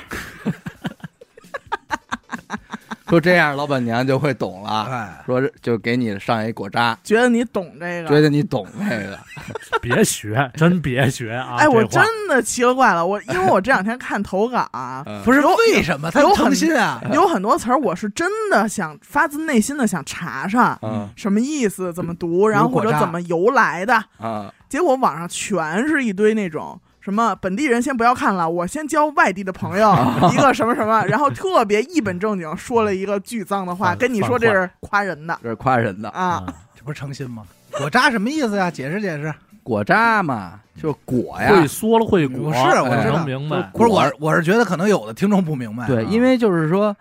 [3.09, 9.19] 说这样，老板娘就会懂了，哎，说就给你上一果渣，觉得你懂这个，觉得你懂这个。
[9.83, 11.57] 别学，真别学啊！
[11.59, 14.67] 哎，我真的奇了怪了，我因为我这两天看投稿
[15.23, 17.03] 不是为什么他有心啊？
[17.12, 26.81] 有很多词儿我是真的想发自内心的想查查嗯什么意思，怎么读，然后或者怎么由来的，啊，结果网上全是一堆那种。
[27.05, 29.95] 什么本地人先不要看了，我先交外地的朋友
[30.33, 36.09] 一个什么什么，然后特别一本正经说了一个巨脏的话，跟你说这是夸人的这是夸人的。
[36.09, 37.43] 啊，啊这不是诚心吗？
[37.73, 38.71] 果渣什么意思呀？
[38.71, 39.35] 解释解释。
[39.62, 41.51] 果渣嘛，就是果呀。
[41.51, 43.71] 会缩了会果，不是我知能道明白。
[43.75, 45.87] 不是我，我是觉得可能有的听众不明白啊。
[45.87, 46.97] 对，因为就是说，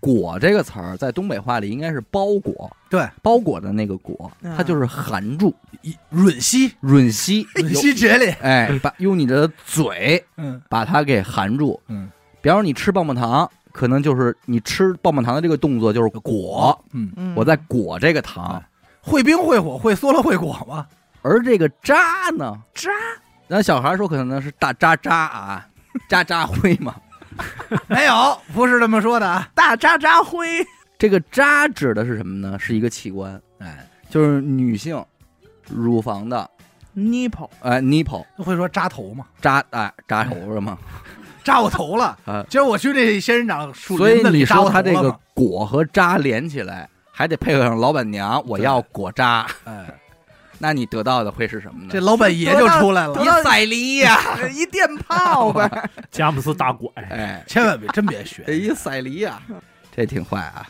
[0.00, 11.80] 果这个词儿在东北话里应该是包裹，对包裹的那个裹，嗯它就是含住、一吮吸吮吸，吮吸嘴里，哎，把用你的嘴嗯把它给含住。
[11.88, 12.08] 嗯，
[12.40, 18.62] 比方说你吃棒棒糖，可能就是你吃棒棒糖的这个动作就是裹，嗯，嗯，我在裹这个糖，
[19.00, 20.86] 会冰会火会缩了会裹吗。
[21.22, 22.90] 而这个渣呢，渣，
[23.48, 25.68] 咱小孩说可能是大渣渣啊，
[26.08, 26.94] 渣渣灰嘛。
[27.88, 29.26] 没有，不是这么说的。
[29.26, 29.48] 啊。
[29.54, 30.46] 大渣渣灰，
[30.98, 32.58] 这个渣指的是什么呢？
[32.58, 35.04] 是一个器官，哎，就是女性
[35.68, 36.48] 乳房的
[36.96, 40.78] nipple，哎 nipple 会说扎头吗，扎哎扎头是吗？
[41.44, 42.18] 扎我头了。
[42.26, 49.86] 啊，今儿我去这仙人掌树所以林子里扎我说它这个嘛果和渣连起来，还得配合上老板娘，我要果渣，哎，
[50.58, 51.88] 那你得到的会是什么呢？
[51.92, 53.14] 这老板爷就出来了。
[53.22, 54.18] 一赛梨呀，
[54.52, 59.40] 一电炮呗， 佳木斯大拐， 哎，千万别真别这学，一赛梨呀，
[59.94, 60.66] 这挺坏啊。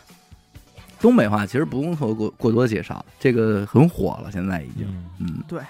[1.01, 4.85] 东北话其实不用说过过多介绍，这个很火了，现在已经，
[5.19, 5.61] 嗯，嗯，对。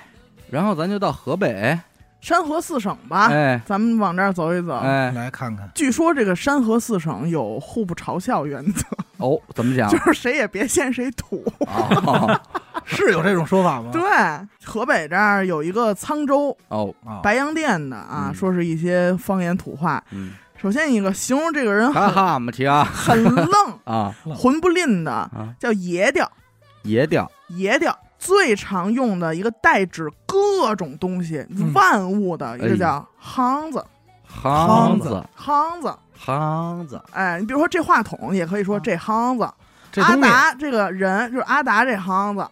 [0.49, 1.77] 然后咱就到河北，
[2.21, 4.75] 山河四省吧，哎咱们往这儿走一走。
[4.77, 5.69] 哎，来看看。
[5.73, 8.84] 据说这个山河四省有互不嘲笑原则，
[9.17, 9.97] 哦，怎么讲就？
[9.99, 11.43] 是谁也别嫌谁土。
[11.62, 12.39] 哦
[12.86, 13.91] 是有这种说法吗？
[13.93, 14.01] 对，
[14.65, 20.03] 河北这儿有一个沧州哦，啊，白洋淀的啊，嗯说是一些方言土话。
[20.12, 23.47] 嗯，首先一个形容这个人哈很哈么提啊很愣、
[23.86, 26.29] 啊混不吝的，啊，叫爷调。
[26.84, 31.73] 野调，爷调最常用的一个代指各种东西、嗯。
[31.73, 33.84] 万物的一哎个叫夯子，
[34.29, 35.97] 夯子，夯子。
[36.21, 39.43] 夯子，哎，你比如说这话筒，也可以说这夯子。
[39.45, 39.53] 阿
[39.89, 40.21] 这东西。
[40.21, 42.45] 达这个人就是阿达这夯子，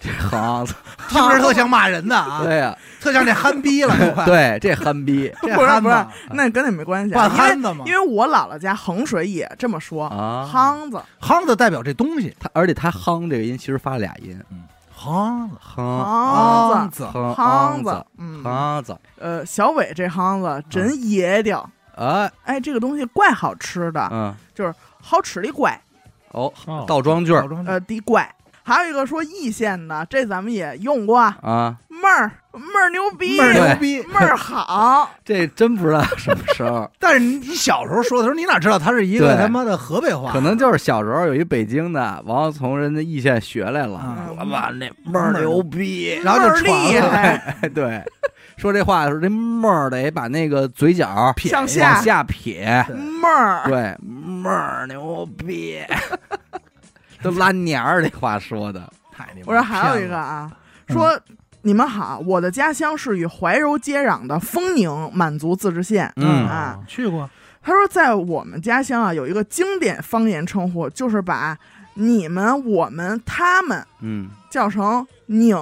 [0.00, 0.72] 这夯子，
[1.10, 4.24] 听着特像骂人的啊， 对呀，特像这憨逼了， 都快。
[4.24, 5.28] 对，这憨逼。
[5.42, 7.92] 这不是不是子，那跟那没关系啊，半因为憨子嘛因。
[7.92, 14.40] 为我姥姥家衡水也这么说，啊，夯子，夯子代表这东西，他而且他夯这个音其实发俩音，
[15.04, 24.34] 夯子，夯夯子，子，夯夯子，嗯，夯子，呃，小伟这夯子真野掉，哎，哎，这个东西怪好吃的，嗯，
[25.02, 25.78] 好吃的怪，
[26.30, 27.46] 哦，哦倒装句儿。
[27.66, 28.34] 呃，的怪。
[28.66, 34.02] 还有一个说易县的，这咱们也用过，啊，妹儿妹儿牛逼，妹儿牛逼。
[34.08, 40.32] 妹儿好， 这真不知道什么时候， 但是你你小时候说的时候，你哪知道他是一个他妈的河北话？
[40.32, 47.40] 可能就是小时候有一北京的，完了从人家易县学来了，啊我把那妹儿牛逼，然后就传了。
[47.74, 48.02] 对，
[48.56, 55.80] 说这话的时候，这妹儿得把那个嘴角撇向往下下撇，妹儿，对，妹儿牛逼，
[57.22, 60.94] 都拉年儿这话说的，太你妈我说还有一个啊，嗯。
[60.94, 61.18] 说
[61.66, 66.12] 你们好，我的家乡是与怀柔接壤的丰宁满族自治县。
[66.16, 66.46] 嗯。
[66.46, 67.28] 啊，去过，
[67.62, 71.56] 他说，在我们家乡啊，有一个经典方言称呼，就是把
[71.94, 74.28] 你们、我们、他们嗯。
[74.50, 75.56] 叫成拧，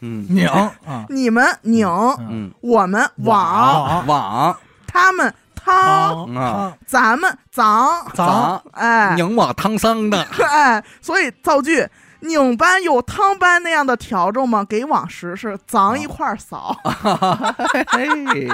[0.00, 0.26] 嗯。
[0.30, 0.48] 拧
[0.88, 1.86] 啊，你们拧，
[2.20, 9.14] 嗯，我们网，网网他们汤，汤啊，咱们脏，脏哎。
[9.14, 11.86] 拧我汤桑的， 哎，所以造句。
[12.20, 14.64] 拧班有汤班那样的笤帚吗？
[14.68, 18.06] 给往时是脏一块儿扫，嘿，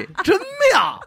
[0.22, 0.38] 真
[0.72, 1.00] 妙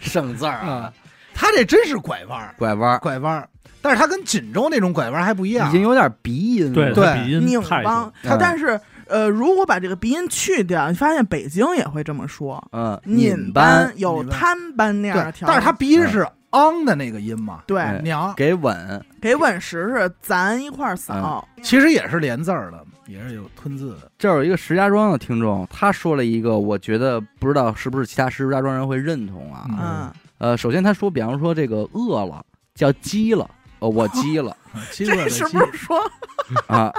[0.00, 0.68] 省字儿啊。
[0.68, 0.92] 啊，！
[1.34, 2.98] 他这真是拐弯儿，拐弯儿。
[2.98, 3.48] 拐弯儿，
[3.80, 5.68] 但是他跟锦州那种拐弯儿还不一样。
[5.68, 7.24] 已经，有点鼻音了，对，对。
[7.24, 8.12] 鼻音拧太帮。
[8.22, 8.32] 重。
[8.32, 8.36] 嗯。
[8.38, 29.66] 但是呃，如果把这个鼻音去掉，你发现北京也会这么说，嗯，拧班有摊班那样但是他鼻音是昂的那个音嘛，对哎娘，给稳，给稳时是咱一块儿扫，其实也是连字儿的，也是有吞字的，这儿有一个石家庄的听众，他说了一个，我觉得不知道是不是其他石家庄人会认同啊。
[29.70, 34.56] 嗯嗯，呃，首先他说，比方说这个饿了叫饥了，呃，我饥了
[34.90, 35.98] 饥饿的这是饥不是说
[36.68, 36.92] 啊，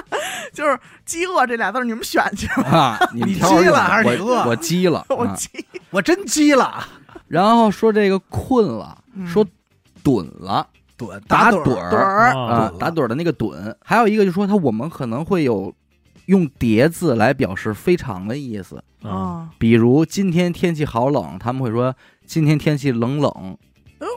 [0.52, 2.64] 就是饥饿这俩字儿你们选去吧。
[2.70, 5.50] 啊，你们你挑着用了还是你我饿我饥了，啊我饥，
[5.92, 6.84] 我 真饥了，
[7.28, 9.46] 然后说这个困了，嗯说
[10.04, 15.74] 盹了盹打盹盹儿啊啊，打盹儿的那个盹，还有一个就是说他我们可能会有
[16.28, 21.94] 用叠字来表示非常的意思，啊，啊，比如今天天气好冷，他们会说
[22.26, 23.58] 今天天气冷冷，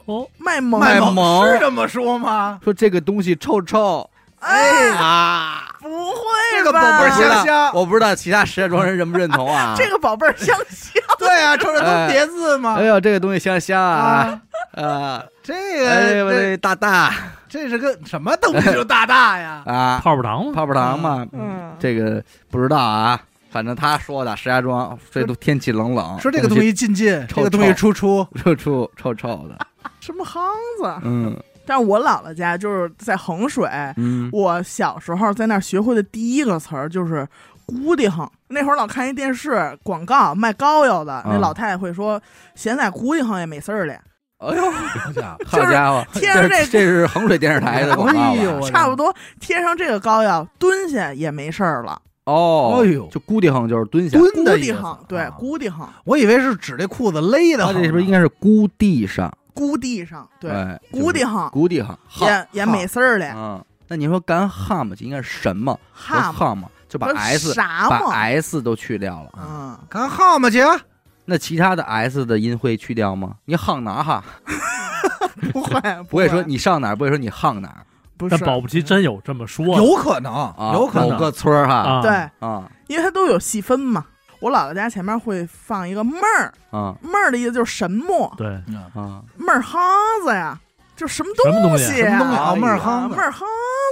[0.06, 2.60] 哦，卖萌卖萌萌是这么说吗？
[2.62, 4.08] 说这个东西臭臭
[4.40, 5.62] 哎，啊。
[5.78, 6.16] 不会
[6.58, 9.74] 这个宝吧贝儿我不知道香香我不知道其他石家庄人认不认同啊？
[9.78, 12.82] 这个宝贝儿香香， 对啊，瞅着都叠字嘛哎。
[12.84, 14.40] 呦，这个东西香香啊
[14.72, 15.24] 啊，啊！
[15.44, 17.14] 这个这这大大
[17.48, 18.72] 这是个什么东西？
[18.72, 19.62] 就大大呀！
[19.64, 22.20] 啊，泡泡糖吗，泡泡糖嘛，嗯，这个
[22.50, 23.20] 不知道啊，
[23.50, 29.56] 反正他说的石家庄这都天气冷冷， 说这个东西进进，这个东西出出，出出臭臭的，
[30.00, 30.40] 什么夯
[30.82, 31.00] 子？
[31.04, 37.26] 嗯但是我姥姥家就是在衡水，嗯我小时候在那儿学会的第一个词儿就是
[37.66, 38.30] “咕滴哼”。
[38.48, 42.20] 那会儿老看一电视广告卖膏药的，那嗯老太太会说
[42.54, 43.94] ：“现在咕滴哼也没事儿了。
[44.38, 45.38] 哎呦，好家伙！
[45.48, 48.20] 好家伙，贴上这这这是衡水电视台的广告吧？
[48.28, 52.00] 哎呦差不多贴上这个膏药，蹲下也没事儿了。
[52.26, 54.72] 哦，哎呦就咕滴哼就是蹲下，咕蹲的意
[55.08, 59.32] 对，啊咕滴哼，我以为是指这裤子勒的这是不是应该是咕地上？
[59.56, 63.32] 咕地上，对，哎咕滴哼咕地上，也也没事儿了。
[63.34, 63.64] 嗯。
[63.88, 69.30] 那你说干哈嘛就应该是什么和哈嘛，哈嘛，就把 s 把啥嘛？s 都去掉了。
[69.38, 70.76] 嗯，干号嘛去啊？
[71.24, 73.34] 那其他的 s 的音会去掉吗？
[73.44, 74.24] 你夯哪哈？
[75.52, 77.84] 不会，不会说你上哪，不会说你夯哪
[78.16, 80.72] 不是，但保不齐真有这么说，有可能，啊？
[80.74, 81.10] 有可能。
[81.10, 84.04] 某个村儿哈啊，对，啊因为它都有细分嘛。
[84.40, 88.76] 我姥姥家前面会放一个闷儿，啊妹儿的意思就是神木，对，嗯。
[88.94, 89.22] 啊！
[89.36, 89.78] 闷儿夯
[90.24, 90.58] 子呀，
[90.94, 92.42] 就什么什么东西什么东西啊？
[92.44, 93.40] 哎呀妹儿啊夯子，妹儿夯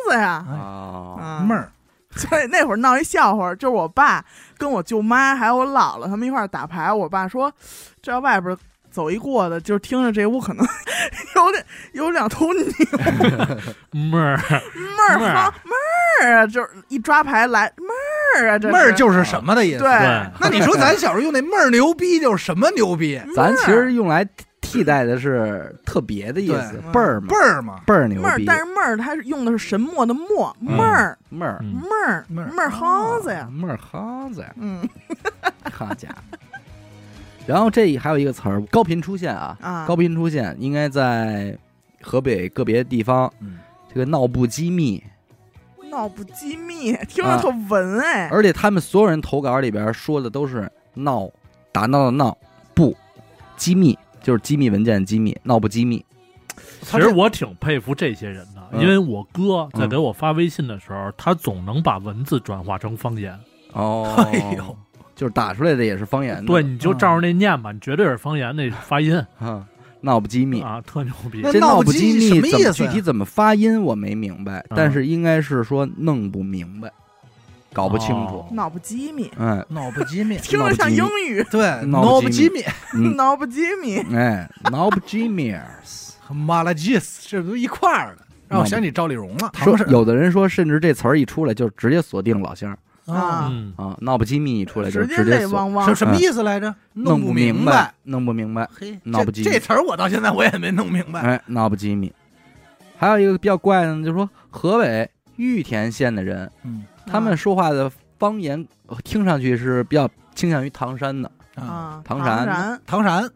[0.08, 1.70] 子呀，哎哦，嗯妹儿，
[2.16, 4.24] 所以那会儿闹一笑话，就是我爸
[4.58, 7.52] 跟我舅妈还有我姥姥他们一块儿打牌，我爸说，
[8.02, 8.56] 这外边
[8.94, 10.64] 走一过的，就是听着这屋可能
[11.34, 12.64] 有点有两头牛。
[13.90, 15.34] 妹儿，妹儿妹儿。
[15.34, 15.72] 夯妹
[16.22, 19.78] 儿啊，就是一抓牌来妹儿啊，这妹儿就是什么的意思？
[19.82, 19.88] 对。
[19.90, 23.20] 对， 那你说咱小时候用那妹儿牛逼就是什么牛逼？
[23.34, 24.24] 咱其实用来
[24.60, 27.26] 替代的是特别的意思对，倍儿嘛。
[27.28, 30.76] 倍，儿嘛，倍儿牛逼，，妹儿但是妹儿它是用的是神墨的墨，嗯。
[30.76, 31.18] 妹儿。
[31.28, 31.58] 妹儿。
[31.60, 34.88] 嗯妹儿妹儿妹儿夯子呀，妹儿哈子呀，嗯。
[35.72, 36.38] 好家伙！
[37.46, 41.56] 然后这还有一个词儿，高频出现啊，啊，高频出现应该在
[42.00, 43.58] 河北个别地方，嗯，
[43.92, 45.02] 这个闹不机密，
[45.90, 51.28] 闹不机密，听着特文哎，而且他们所有人投稿里边说的都是闹，
[51.70, 52.36] 打闹的闹，
[52.72, 52.96] 不
[53.56, 56.04] 机密就是机密文件机密，闹不机密。
[56.82, 58.80] 其实我挺佩服这些人的，嗯。
[58.80, 59.88] 因为我哥在嗯。
[59.88, 63.38] 给我发微信的时候，他总能把文字转化成方言。
[63.72, 64.76] 哦， 哎呦，
[65.14, 69.16] 就是打出来的也是方言的，对，你就照着那念吧，你绝对是方言那发音。
[69.38, 69.64] 啊，
[70.00, 70.60] 闹不机密。
[70.60, 71.40] 啊，特牛逼。
[71.42, 71.52] 那。
[71.52, 74.74] 这闹不机密怎么什么意思具体怎么发音我没明白，嗯。
[74.76, 76.92] 但是应该是说弄不明白，
[77.72, 78.38] 搞不清楚。
[78.38, 82.64] 哦闹不机密，嗯，脑不机密， 听着像英语，对，脑脑不机不机密。
[82.94, 85.54] 嗯，闹不机密，哎，闹不机密。
[86.20, 89.50] 和 麻辣鸡丝这都一块儿的，让我想起赵丽蓉了。
[89.54, 89.84] 说唐氏。
[89.90, 96.74] 有的人说，甚至这词儿一出来就直接锁定老乡啊嗯，啊，闹不机密一出来就直接直接锁，泪汪汪什，什么意思来着？
[96.94, 98.68] 弄不明白。，弄不明白。
[98.74, 101.20] 嘿，闹不机密这这词儿我到现在我也没弄明白。
[101.20, 102.12] 哎，闹不机密。
[102.96, 113.30] 还有一个比较怪的呢，就是说河北玉田县的人，嗯他们说话的方言呃听上去是比较倾向于唐山的，啊，啊，唐山唐山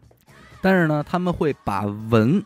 [0.61, 2.43] 但是呢，他们会把闻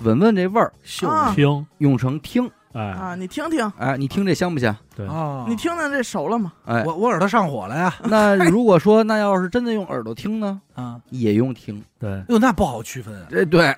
[0.00, 2.48] 闻闻这味儿秀啊听，用成听。
[2.72, 4.74] 哎，啊，你听听，哎，你听这香不香？
[4.96, 6.52] 对，啊，你听听这熟了吗？
[6.64, 11.00] 哎，我我耳朵上火了呀 那如果说那要是真的用耳朵听呢，啊！
[11.10, 11.82] 也用听。
[11.98, 13.74] 对，哟，那不好区分啊这对，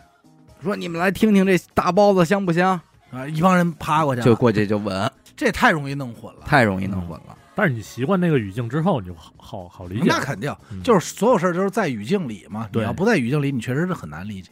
[0.63, 2.81] 说你们来听听这大包子香不香？
[3.11, 3.27] 啊！
[3.27, 6.41] 一帮人趴过去，就过去就闻，这太容易弄混了。
[6.47, 7.37] 太容易弄混了。
[7.57, 10.07] 但是你习惯那个语境之后，你就好好好理解。
[10.07, 12.63] 那肯定嗯就是所有事儿都是在语境里嘛。
[12.67, 14.51] 你对要不在语境里，你确实是很难理解。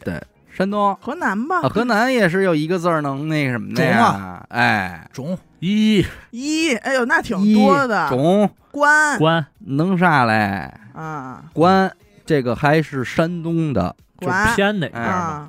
[0.52, 0.96] 山东。
[1.00, 1.60] 河南吧。
[1.62, 4.44] 啊，，河南也是有一个字儿能那什么的呀？
[4.50, 6.04] 哎，种一。
[6.30, 8.48] 一，哎呦，那挺多的，种。
[8.70, 9.18] 关。
[9.18, 9.44] 关。
[9.60, 10.70] 能啥嘞？
[10.94, 11.42] 啊。
[11.52, 11.90] 关
[12.24, 15.08] 这个还是山东的，就关偏哪边嘛。
[15.08, 15.48] 啊，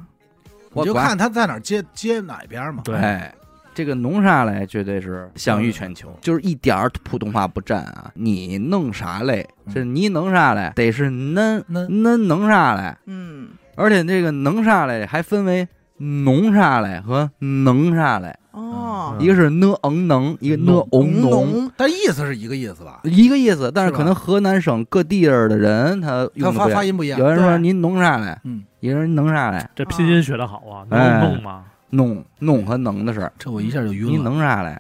[0.72, 2.82] 我就看他在哪儿接接哪边嘛。
[2.84, 3.34] 对，哎，
[3.76, 8.12] 这个弄啥嘞，绝对是享誉全球，就是一点儿普通话不沾啊！
[8.16, 9.48] 你弄啥嘞？
[9.66, 9.74] 嗯。
[9.74, 10.72] 这你弄啥嘞？
[10.76, 12.96] 得是恁恁恁弄啥嘞？
[13.06, 15.68] 嗯，而且这个能啥嘞还分为
[15.98, 18.36] 弄啥嘞和能啥嘞。
[18.52, 23.00] 哦，哦一个是呢嗯能，一个呢浓翁浓，浓，但意思是一个意思吧？
[23.04, 23.72] 一个意思。
[23.74, 27.28] 但是可能河南省各地儿的人他它发发音不一样有。
[27.28, 31.64] 人说您弄啥来，嗯，有人弄啥来，这拼音学的好啊，哎能弄吗？
[31.90, 33.32] 弄弄和能的事儿。
[33.40, 34.24] 这我一下就晕了。
[34.24, 34.80] 能啥来？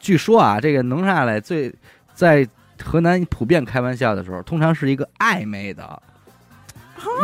[0.00, 1.72] 据说啊，这个能啥来最
[2.12, 2.46] 在
[2.82, 6.02] 河南普遍开玩笑的时候，通常是一个暧昧的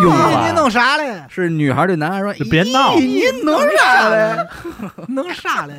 [0.00, 0.12] 用
[0.46, 1.24] 你弄啥嘞？
[1.28, 4.36] 是女孩对男孩说： “就别闹咦你弄啥嘞？
[5.08, 5.74] 弄啥嘞？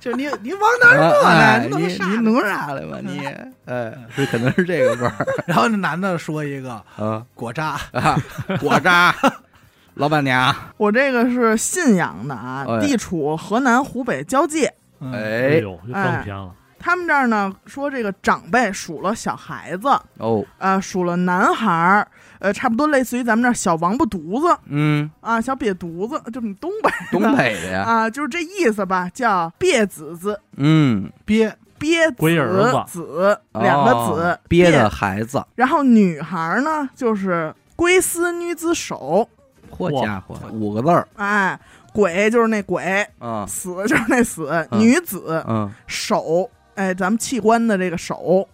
[0.00, 2.16] 就你你往哪儿弄啥嘞？
[2.16, 3.26] 你弄啥来吧你？
[3.66, 5.12] 哎，是可能是这个味儿
[5.46, 8.16] 然后那男的说一个啊果渣，啊，
[8.60, 9.14] 果渣，
[9.94, 14.72] 老板娘，我这个是信阳的啊，哎地处河南湖北交界。
[15.00, 16.50] 嗯哎哎呦，就更偏了。
[16.78, 22.08] 他们这儿呢说这个长辈数了小孩子，哦，呃，数了男孩儿，
[22.40, 39.28] 呃，差不多类似于咱们这儿小王八犊子嗯，啊，小瘪犊子，这么东北东北的呀，啊，就是这意思吧，叫瘪子子，嗯，憋憋龟儿子子子两个子哦，憋的孩子，然后女孩儿呢就是龟丝女子手，
[39.70, 41.58] 嚯家伙，五个字儿哎，
[41.92, 48.46] 鬼就是那鬼，啊，死就是那死，嗯女子嗯，手，哎，咱们器官的这个手，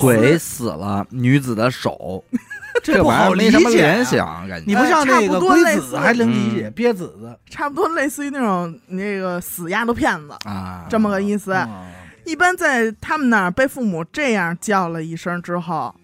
[0.00, 2.22] 鬼死了，女子的手，
[2.94, 4.38] 这不好理没什么联解啊。
[4.40, 11.52] 想，感觉你不像差不多个龟类似子还能理解，嗯憋子子差不多类似于那种那个死丫头片子啊，这么个意思。
[11.52, 11.86] 嗯
[12.26, 15.94] 一般在他们那儿被父母这样叫了一声之后，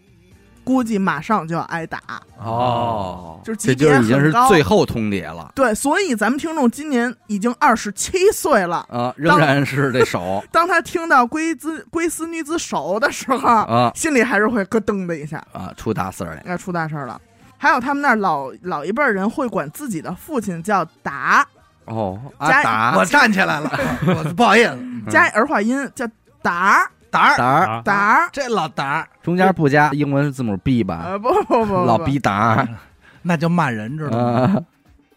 [0.64, 1.98] 估计马上就要挨打。
[2.38, 5.50] 哦，就是这级别就是已经是最后通牒了。
[5.54, 8.86] 对，所以咱们听众今年已经二十七岁了。
[8.88, 10.42] 啊，仍然是这手。
[10.50, 13.92] 当他听到龟子龟丝女子手的时候，啊。
[13.94, 17.20] 心里还是会咯噔的一下，啊，出大事儿来，要出大事儿了。
[17.58, 21.46] 还有他们那儿老老一辈人会管自己的父亲叫达，
[21.84, 22.98] 哦，加阿达。
[22.98, 23.70] 我站起来了，
[24.06, 24.76] 我不好意思，
[25.08, 26.04] 加儿化音叫
[26.42, 28.28] 达达儿，胆儿，胆儿。
[28.32, 29.08] 这老达儿。
[29.22, 31.02] 中间不加英文字母 B 吧？
[31.04, 32.66] 呃，不不不不，老逼达
[33.22, 34.40] 那就骂人，知道吗？
[34.40, 34.62] 啊。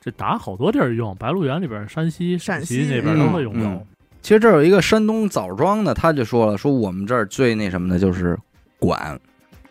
[0.02, 3.64] 这打好多地儿用，白鹿原里边、山西、陕西西那边都会用嗯。
[3.64, 3.86] 到。
[4.22, 8.38] 其实这儿有一个山东枣庄的，他就说了，说我们这儿最那什么的就是
[8.78, 9.20] 管。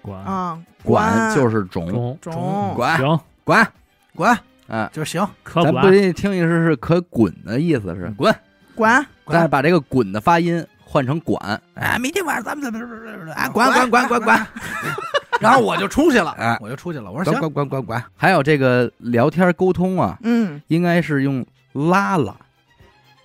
[0.03, 0.21] 管。
[0.25, 1.87] 啊，管就是种。
[1.93, 2.73] 中种。
[2.75, 2.97] 管。
[2.99, 3.69] 行，管，
[4.17, 8.13] 滚啊，就行，可咱不管得听一声是可滚的意思是。
[8.17, 8.35] 滚，
[8.75, 9.05] 管。
[9.27, 10.65] 但是把这个滚的发音
[10.95, 14.47] 换成管，哎，明天晚上咱们怎么啊，管管管管管
[15.43, 17.11] 然后我就出去了哎，我就出去了。
[17.11, 22.33] 我说行，管管管管，还有这个聊天沟通啊，嗯，应该是用拉拉。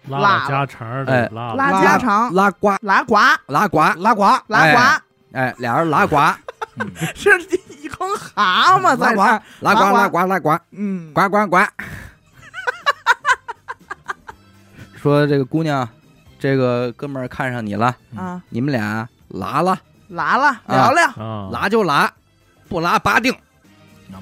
[0.07, 1.70] 拉拉拉家常儿哎的拉拉。
[1.72, 2.34] 拉家常。
[2.34, 3.15] 拉呱拉呱
[3.45, 4.80] 拉呱，拉呱，拉呱，
[5.34, 6.17] 哎，俩人拉呱
[7.13, 7.30] 是
[7.84, 10.57] 一坑蛤蟆在这儿，拉呱拉呱拉呱。
[10.72, 11.57] 嗯，呱呱呱！
[14.97, 15.88] 说这个姑娘，
[16.40, 19.78] 这个哥们儿看上你了，啊，你们俩拉了，
[20.08, 22.10] 拉了聊聊，啊，拉就拉，
[22.70, 23.36] 不拉拔定，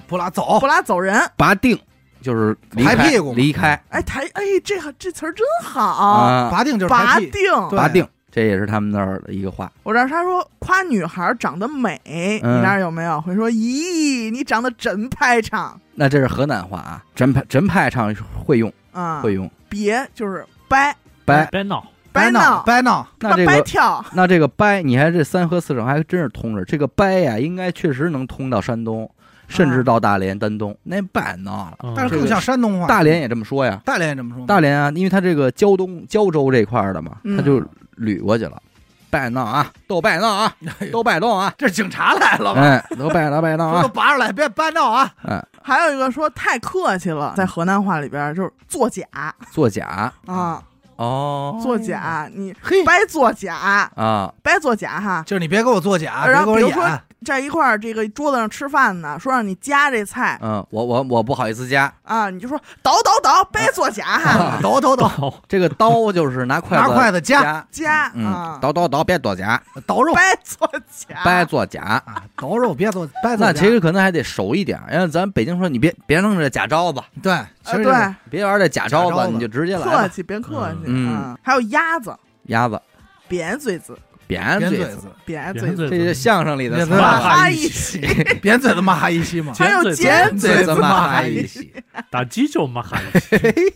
[0.08, 0.60] 不拉走。
[0.60, 1.22] 不，拉走人。
[1.38, 1.80] 拔定
[2.22, 3.36] 就是离开抬屁股嘛。
[3.38, 3.80] 离开。
[3.90, 7.32] 哎，抬哎，这个这词儿真好，啊，拔定就是拔定。
[7.70, 7.78] 对。
[7.78, 9.72] 拔定，这也是他们那儿的一个话。
[9.84, 12.58] 我这儿他说夸女孩长得美，嗯。
[12.58, 13.22] 你那儿有没有？
[13.22, 18.14] 会说咦，你长得真排场那这是河南话啊，真派真派唱
[18.44, 19.22] 会用啊？
[19.22, 19.50] 会用。
[19.70, 20.96] 别就是掰。
[21.24, 21.46] 掰。
[21.52, 21.86] 别闹，
[22.18, 26.64] 掰闹掰闹，那这个掰跳， 那这个掰，你看这三河四省还真是通着。
[26.66, 29.10] 这个掰呀，应该确实能通到山东，
[29.48, 30.78] 甚至到大连、丹东。
[30.84, 32.88] 那掰闹了，嗯但是更像山东话。
[32.88, 33.80] 大连也这么说呀。
[33.86, 37.62] 大连也这么说，大连啊，因为它这个胶东、胶州这块儿的嘛，嗯他就
[37.98, 38.62] 捋过去了。
[39.10, 40.54] 拜闹啊，都拜闹啊，
[40.92, 41.52] 都拜动啊！
[41.58, 42.60] 这警察来了吧？
[42.62, 43.92] 哎，都拜闹拜闹啊都啊！
[43.94, 45.10] 拔出来，别掰闹啊！
[45.24, 49.06] 哎，还有一个说太客气了，在河南话里边就是作假
[49.50, 50.62] 作假啊，
[50.98, 55.24] 哦，作假，你嘿，白作假，啊，白作假哈。
[55.26, 60.40] 就是你别给我作假，别给我然后比如说演，在一块儿这个桌子上吃饭呢，说让你夹这菜。
[60.42, 61.92] 嗯，我我我不好意思夹。
[62.04, 64.06] 啊，你就说倒倒倒，别作假。
[64.20, 67.66] 哈，抖抖抖，刀这个刀，就是拿筷子拿筷子夹。
[67.72, 70.14] 夹，嗯啊，，刀刀刀别作假，倒肉。
[70.14, 71.82] 别作假，掰作假。
[71.82, 73.46] 啊，抖肉别作掰做假。
[73.46, 80.08] 那其实可能还得熟一点，因为咱北京说你别别弄这假招子，对，其实呃对，别玩这假招子你就直接来客。
[80.10, 81.14] 气别客气嗯。
[81.16, 81.38] 啊。
[81.42, 82.80] 还有鸭子，鸭子。
[83.30, 83.98] 扁嘴子，
[84.28, 88.02] 扁嘴子，扁嘴子，这是相声里的词扁嘴马儿子哈一一起，
[88.42, 91.72] 扁嘴子骂哈一西嘛，还有尖尖嘴嘴子骂哈一起，
[92.10, 93.00] 打鸡就骂哈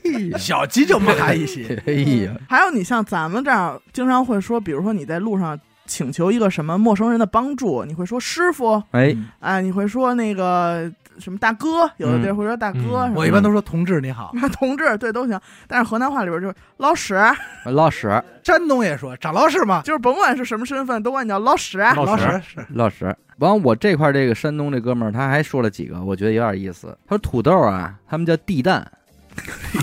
[0.04, 1.94] 一 小鸡就骂哈一西，哎
[2.26, 10.92] 呀，还有你像咱们这样经常会说，比如说你在路上请求一个什么陌生人的帮助，你会说师傅，哎，啊，你会说那个
[11.22, 13.10] 什么大哥，有的地儿会说大哥。
[13.16, 17.18] 我一般都说同志你好， 同志对都行，但是河南话里边就是老史，
[17.66, 21.78] 老史 山东也说长老史嘛，就是甭管是什么身份，都管你叫老史。
[21.78, 23.16] 老老史史是老史。
[23.38, 26.96] 完，我这块儿这个山东这哥们儿他还说了几个，我觉得有点意思。
[27.08, 28.86] 他说土豆啊，他们叫地蛋，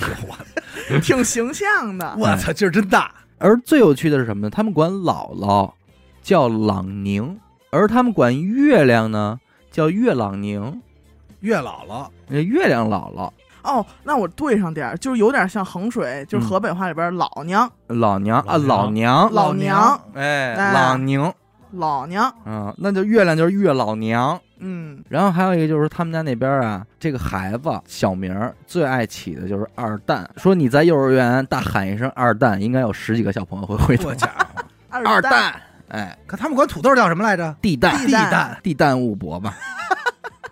[1.02, 2.14] 挺形象的。
[2.18, 4.50] 我操劲儿真大，而最有趣的是什么呢？
[4.50, 5.72] 他们管姥姥
[6.22, 7.38] 叫朗宁，
[7.70, 9.40] 而他们管月亮呢
[9.72, 10.80] 叫月朗宁，
[11.40, 13.30] 月姥姥呃月亮姥姥。
[13.64, 20.72] 哦，那我对上点儿，就是有点像衡水，就是河北话里边老娘、老娘啊，老老娘，老娘、哎，哎。
[20.72, 21.34] 老娘，
[21.72, 22.32] 老娘。
[22.46, 24.40] 嗯，那就月亮就是月老娘。
[24.60, 34.14] 嗯，然后还有一个就是他们家那边啊，这个孩子小名儿最爱起的就是二蛋，说你在幼儿园大喊一声二蛋，应该有十几个小朋友会回头我。
[34.14, 34.28] 家
[34.88, 35.54] 伙，二蛋，
[35.88, 37.54] 哎，可他们管土豆叫什么来着？
[37.60, 38.30] 地蛋，地蛋。
[38.30, 39.54] 蛋，地蛋物博吧。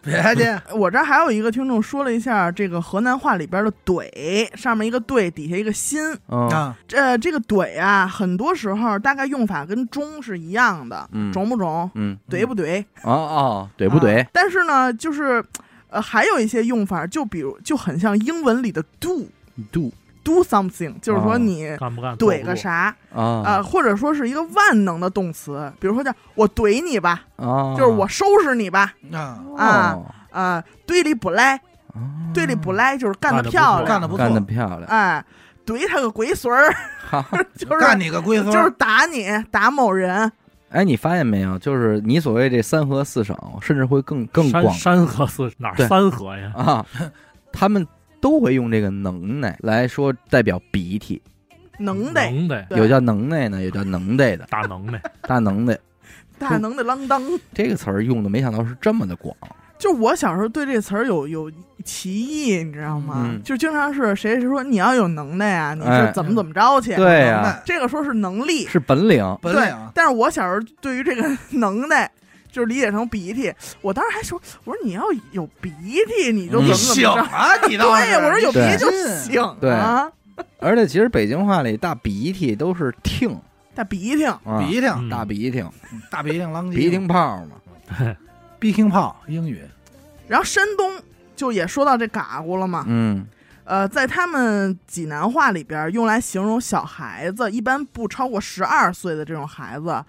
[0.07, 6.77] 别介， 我这儿还有一个听众说了一下这个河南话里边的“怼”，上面一个“对”，底下一个“心嗯啊，”。
[6.89, 14.29] 这这个“怼”啊，很多时候大概用法跟“中”是一样的，嗯中不中，嗯，怼不怼，哦哦，怼不怼啊？
[14.33, 15.45] 但是呢，就是
[15.91, 19.27] 呃，还有一些用法，就比如就很像英文里的 “do”。
[19.73, 19.91] 度
[20.27, 22.16] do something，就是说哦你干不干？
[22.16, 22.57] 怼个？
[22.57, 30.07] 啥啊、啊或者说是一个万能的动词，比如说叫我怼你吧，啊，就是我收拾你吧，啊，啊哦。
[30.33, 31.59] 啊、对里不赖，
[32.35, 35.24] 堆里不赖就是干干得漂亮，干得不干得，漂亮，哎，
[35.64, 36.70] 怼他个龟孙儿，
[37.57, 40.31] 就是干你个龟孙儿，就是打你打某人，
[40.68, 41.59] 哎，你发现没有？
[41.59, 44.74] 就是你所谓这三河四省，甚至会更更广。
[44.74, 46.53] 山河四哪三河呀？
[46.55, 46.87] 啊，
[47.51, 47.87] 他们
[48.21, 51.21] 都会用这个能耐来说代表鼻涕，
[51.79, 52.33] 能耐。
[52.71, 55.79] 有叫能耐呢，有叫能耐的，大能耐， 大能耐。
[56.39, 57.23] 大能的啷当。
[57.55, 59.35] 这个词儿用的没想到是这么的广，
[59.79, 61.51] 就我小时候对这词儿有有
[61.83, 63.23] 歧义，你知道吗？
[63.25, 63.43] 嗯。
[63.43, 66.07] 就经常是谁谁说你要有能耐啊，你哎。
[66.07, 66.95] 是怎么怎么着去？
[66.95, 67.33] 对
[67.64, 69.91] 这个说是能力，是本领，本领，啊。
[69.95, 71.23] 但是我小时候对于这个
[71.59, 72.11] 能耐，
[72.57, 73.53] 就是理解成鼻涕。
[73.83, 75.03] 我当时还说，我说你要
[75.33, 75.71] 有鼻
[76.07, 77.23] 涕，你就怎嗯么醒怎么着。
[77.23, 80.11] 啊，你 倒是，对，我说有鼻涕就对醒对啊，
[80.59, 83.39] 而且其实北京话里大鼻涕都是听
[83.75, 84.25] 大鼻涕。
[84.25, 85.63] 啊，鼻涕，嗯大鼻涕，
[86.11, 88.17] 大鼻涕，啷鼻涕泡嘛，
[88.59, 89.61] 鼻涕泡，英语
[90.27, 90.91] 然后山东
[91.37, 93.27] 就也说到这嘎咕了嘛，嗯
[93.65, 100.03] 呃，在他们济南话里边，用来形容小孩子，一般不超过十二岁的这种孩子，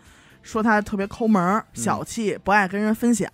[0.47, 3.29] 说他特别抠门儿、小气，不爱跟人分享。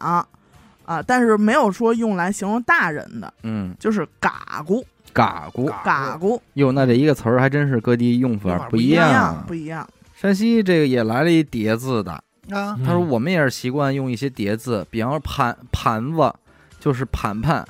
[0.85, 4.83] 啊、但是没有说用来形容大人的，嗯，就是嘎咕。
[5.13, 9.45] 嘎咕，嘎咕，哟，那这一个词儿还真是各地用法不不一样样不一样啊。
[9.47, 9.87] 不一样。
[10.15, 12.11] 山西这个也来了一叠字的，
[12.49, 16.33] 啊，他说我们也是习惯用一些叠字，比方说盘盘子
[16.79, 17.63] 就是盘盘，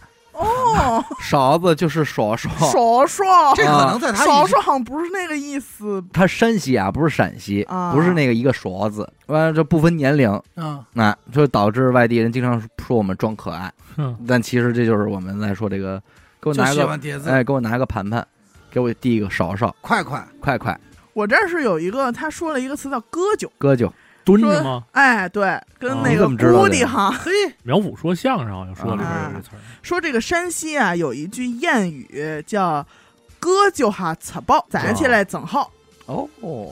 [0.64, 2.50] 哦，勺子就是勺勺。
[2.50, 3.24] 勺勺，
[3.56, 6.04] 这可能在他以爽爽好像不是那个意思。
[6.14, 7.92] 他山西啊，不是陕西，啊。
[7.94, 14.16] 不是那个一个勺子，完了这不分年龄，嗯，那就导致外地人经常说我们装可爱，哼。
[14.28, 16.02] 但其实这就是我们在说这个，
[16.42, 18.26] 给我就喜拿个欢叠字，哎，给我拿个盘盘，
[18.72, 20.80] 给我递一个勺勺，快快，快快。
[21.14, 23.94] 我这儿是有一个，他说了一个词叫割韭，哥就说
[24.24, 24.84] 蹲着吗？
[24.92, 27.32] 哎，对，跟哦那个你怎么知道的姑的哈，嘿，
[27.64, 32.86] 苗阜说相声好像说里边啊有这词儿，说这个山西啊有一句谚语叫
[33.40, 35.72] “哥就哈吃饱，站起来正好
[36.06, 36.28] 哦，”，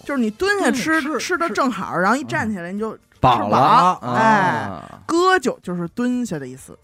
[0.06, 6.78] 就是你蹲下吃嗯吃的正好，然后一站起来你就饱了，饱哎啊割就就是蹲下的意思。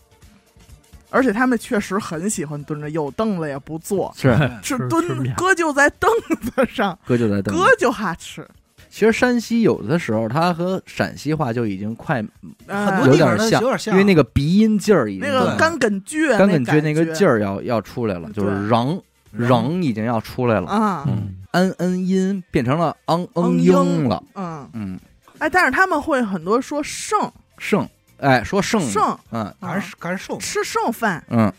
[1.09, 6.11] 而且他们确实很喜欢蹲着，有凳子也不坐， 是是蹲哥就在凳
[6.41, 8.45] 子上，哥就在凳，哥就哈吃。
[8.90, 12.24] 其实山西有的时候它和陕西话就已经快
[12.66, 19.02] 呃很多地方有点像因为那个鼻音劲儿已经对那个干梗倔，干梗觉倔那个劲儿儿要要出来了，就是瓤
[19.38, 25.00] 瓤已经要出来了，啊，嗯，安恩音变成了昂嗯嗯英英了，嗯，嗯，
[25.40, 27.20] 哎，但是他们会很多说剩
[27.58, 27.88] 剩，
[28.20, 29.54] 哎，说剩剩嗯。
[29.62, 31.52] 还是还是瘦，吃剩饭，嗯，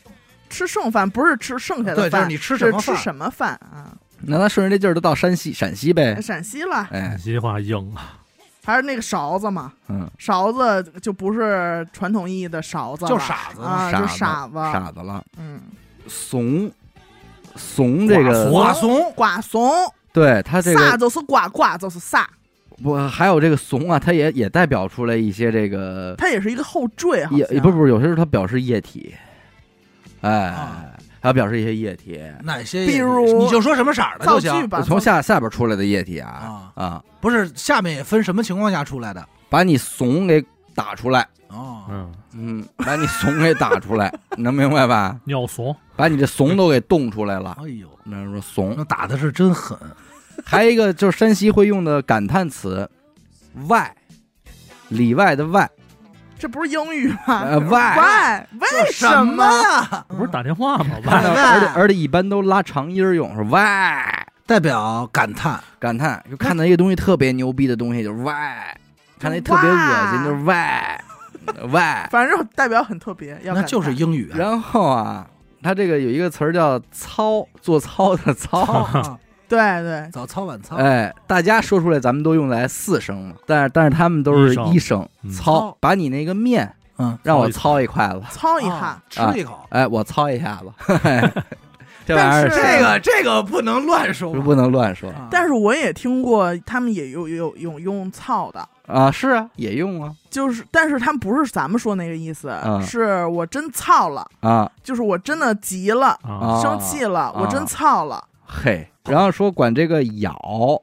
[0.51, 3.95] 吃剩饭不是吃剩下的饭，就是饭，你吃是什么，吃什么饭啊？
[4.29, 7.01] 那他顺着这劲儿就到山西陕西呗，陕西了，哎。
[7.11, 8.18] 陕，西话硬啊，
[8.64, 9.72] 还是那个勺子嘛？
[9.89, 15.61] 嗯，勺子就不是传统意义的勺子了，就傻子啊，傻就傻子，傻子了，嗯，
[16.07, 16.70] 怂，
[17.57, 19.72] 怂这个，寡怂，瓜怂，
[20.12, 22.29] 对他这个啥就是瓜，瓜就是啥，
[22.83, 29.14] 不还有这个怂啊，它也也代表出来一些这个它也是一个后缀，好也像不不是，有些时候它表示液体，
[30.20, 30.49] 哎。
[30.49, 30.85] 啊，
[31.20, 32.86] 还要表示一些液体，哪些？
[32.86, 40.44] 比如你就说什么色儿的就行，造句吧，从造下下边出来的液体啊啊，啊，不是下面也分什么情况下出来的，把你怂给
[40.74, 45.18] 打出来，哦，嗯，嗯，把你怂给打出来，你 能明白吧？
[45.24, 47.56] 尿怂，把你这怂都给冻出来了。
[47.60, 49.76] 哎呦，那说怂，那打的是真狠，
[50.44, 52.88] 还有一个就是山西会用的感叹词
[53.66, 53.92] “外”，
[54.88, 55.68] 里外的外，
[56.39, 57.43] 这不是英语吗？
[57.43, 58.47] 呃？Why？
[58.61, 59.45] 为什么？
[59.45, 60.05] 呀？
[60.09, 60.97] 不是打电话吗？
[61.07, 68.76] 而且外而且而且一般都拉长音儿用，是外代表感叹，感叹，就看到一个东西特别牛逼的东西就是外，
[69.18, 70.99] 看那特别恶心就是外
[71.70, 72.09] 外。
[72.12, 74.36] 反正代表很特别，要那就是英语啊。
[74.39, 75.26] 然后啊，
[75.62, 79.18] 它这个有一个词儿叫操，做操的操。
[79.57, 85.09] 啊对对，早操晚操，哎，大家说出来，咱们都用来四声嘛，但是但是他们都是一声。
[85.22, 85.30] 嗯。
[85.30, 89.32] 操，把你那个面嗯，让我操一筷子，操一啊下。
[89.32, 89.59] 吃一口。
[89.70, 90.94] 哎，我操一下子，
[92.05, 94.34] 这玩意儿但是这个这个不能乱说。
[94.34, 95.09] 是不能乱说。
[95.11, 95.28] 啊。
[95.30, 100.12] 但是我也听过，他们也有有有用操的，啊，是啊，也用啊。
[100.30, 104.70] 就是，但是他们不是咱们说那个意思，嗯是我真操了，啊。
[104.82, 106.18] 就是我真的急了，
[106.62, 108.24] 生气了，我真操了。
[108.46, 110.82] 嘿，然后说管这个咬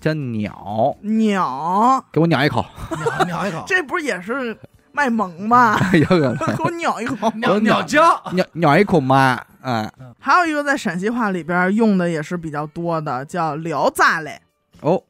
[0.00, 2.64] 叫鸟，鸟，给我咬一口，
[3.28, 4.56] 咬咬一口，这不是也是
[4.92, 5.78] 卖萌吗？
[5.92, 7.30] 有可能 给我咬一口。
[7.36, 14.40] 鸟鸟叫，鸟鸟一口妈，哎，还有一个在陕西话里边用的也是比较多的，叫聊炸嘞，
[14.80, 15.02] 哦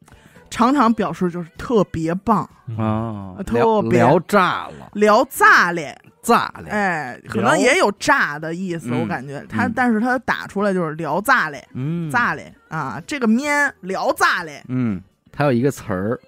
[0.51, 15.01] 常常表示就是特别棒，嗯啊，特别聊炸了，聊炸嘞，炸嘞，哎，可能也有炸的意思，嗯我感觉它，嗯但是它打出来就是聊炸嘞，嗯，炸嘞啊，这个面聊炸嘞，嗯，
[15.33, 16.21] 它有一个词儿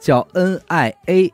[0.00, 1.32] 叫 N I A，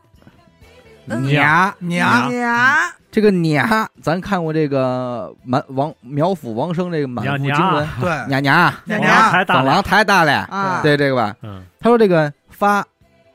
[1.06, 11.34] 娘娘娘，这个娘，咱看过这个满王苗阜王生这个满腹经纶，对，娘娘，娘娘太大了太大了，啊，对这个吧？
[11.42, 12.84] 嗯，他说这个发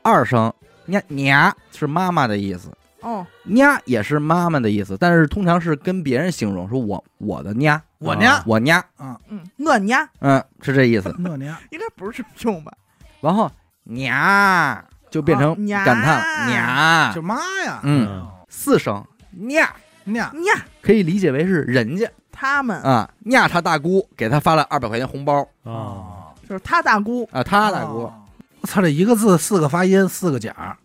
[0.02, 0.52] 二声，
[0.86, 2.70] 娘娘是妈妈的意思，
[3.04, 11.14] 哦，娘也是妈妈的意思，但是通常是跟别人形容，说我我的娘，我娘，我娘，嗯，我娘嗯，是这意思。
[11.24, 12.72] 我娘，应该不是这么用吧？
[13.20, 13.50] 然后
[13.84, 17.36] 娘就变成感叹娘就，妈
[17.66, 19.68] 呀，嗯，四声娘
[20.04, 22.10] 娘，娘，可以理解为是人家。
[22.32, 22.80] 他们。
[22.82, 25.46] 啊，娘他大姑给他发了二百块钱红包。
[25.62, 28.14] 啊，就是他大姑，啊，他大姑，哦，
[28.60, 30.76] 我操，这一个字四个发音，四个甲，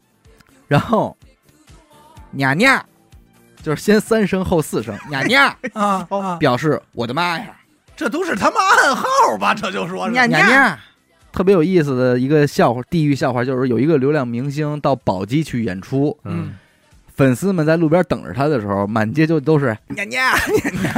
[0.67, 1.17] 然后
[2.31, 2.83] 娘娘
[3.61, 7.55] 就是先三声后四声娘娘， 啊啊，表示我的妈呀，
[7.95, 9.03] 这都是他妈暗号
[9.39, 9.53] 吧？
[9.53, 10.77] 这就说是娘娘娘。
[11.31, 16.55] 特别有意思的一个笑话，地狱笑话就是有一个流量明星到宝鸡去演出，嗯，
[17.15, 20.93] 粉丝们在路边等着他的时候，满街就都是娘娘娘娘，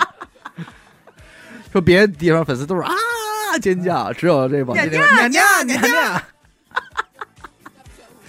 [1.70, 2.92] 说别的地方粉丝都是啊
[3.60, 6.22] 尖叫，只有这宝鸡这个娘娘娘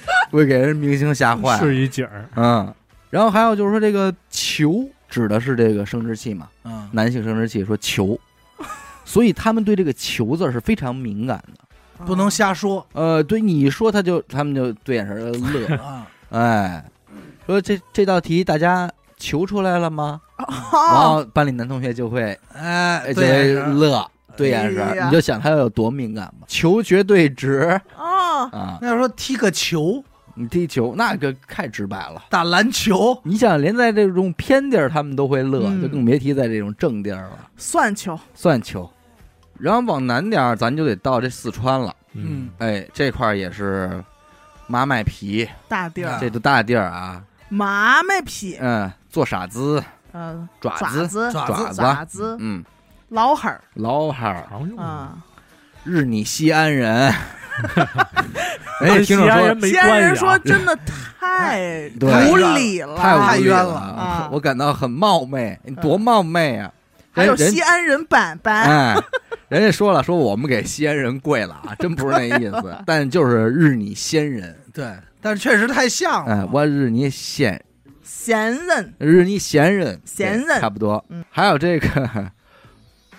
[0.08, 1.58] 娘， 会给人明星吓坏。
[1.60, 2.74] 是一景儿，嗯，
[3.10, 8.20] 然后还有就是说这个球指的是这个生殖器嘛，嗯，男性生殖器说球，
[9.06, 12.06] 所以他们对这个球字是非常敏感的。
[12.06, 12.86] 不能瞎说。
[12.94, 16.86] 呃，对你一说他就他们就对眼神乐，啊，哎，
[17.46, 18.88] 说这这道题大家
[19.18, 20.22] 求出来了吗？
[20.38, 24.08] 然哦，后班里男同学就会哎，对，乐，
[24.38, 26.46] 对眼神，哎你就想他有多敏感吧？
[26.48, 28.78] 球绝对值哦，啊！
[28.82, 30.04] 那要说踢个球，
[30.36, 32.24] 你踢球那个太直白了。
[32.30, 35.82] 打篮球，你想，连在这种偏地儿他们都会乐，嗯。
[35.82, 37.50] 就更别提在这种正地儿了。
[37.58, 38.90] 算球，算球，
[39.60, 41.96] 然后往南点儿，咱就得到这四川了。
[42.14, 44.04] 嗯，哎，这块儿也是
[44.68, 47.24] 麻麦皮，大地儿，这都大地儿啊。
[47.50, 49.82] 麻麦皮，嗯，做傻子，
[50.12, 51.82] 嗯，爪子，爪子，爪子。
[51.82, 52.64] 爪子，嗯，
[53.10, 53.62] 老汉儿。
[53.76, 55.18] 老汉儿，常用啊，
[55.84, 57.14] 日你西安人。
[58.82, 60.78] 人 家听众说西安人没西安人关系啊，说真的
[61.20, 64.30] 太对无理了，太无理了啊。
[64.32, 66.72] 我感到很冒昧，你多冒昧啊！
[67.12, 68.96] 还有西安人板板，哎，
[69.50, 77.60] 人家说了，说我们给西安人跪了啊，真不是那意思， 但就是日你先人，对，但是确实太像了，哎，我日你先，
[78.04, 80.62] 闲人，日你先人，闲人。
[80.62, 81.04] 差不多。
[81.10, 81.26] 嗯。
[81.32, 82.32] 还有这个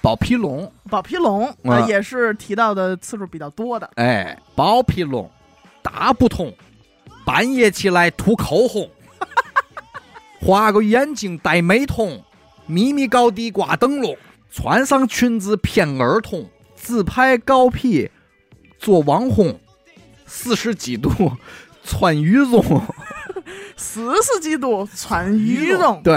[0.08, 1.54] 宝皮龙，宝皮龙啊。
[1.64, 5.30] 呃也是提到的次数比较多的，哎，宝皮龙
[5.82, 6.50] 大不通，
[7.26, 8.88] 半夜起来涂口红，
[10.40, 12.22] 画个眼睛戴美瞳，
[12.66, 14.16] 咪咪高低挂灯笼，
[14.50, 18.10] 穿上裙子骗儿童，自拍高 P
[18.78, 19.60] 做网红，
[20.24, 21.10] 四十几度
[21.84, 22.64] 穿羽绒，
[23.76, 26.16] 四十几度穿羽绒，对。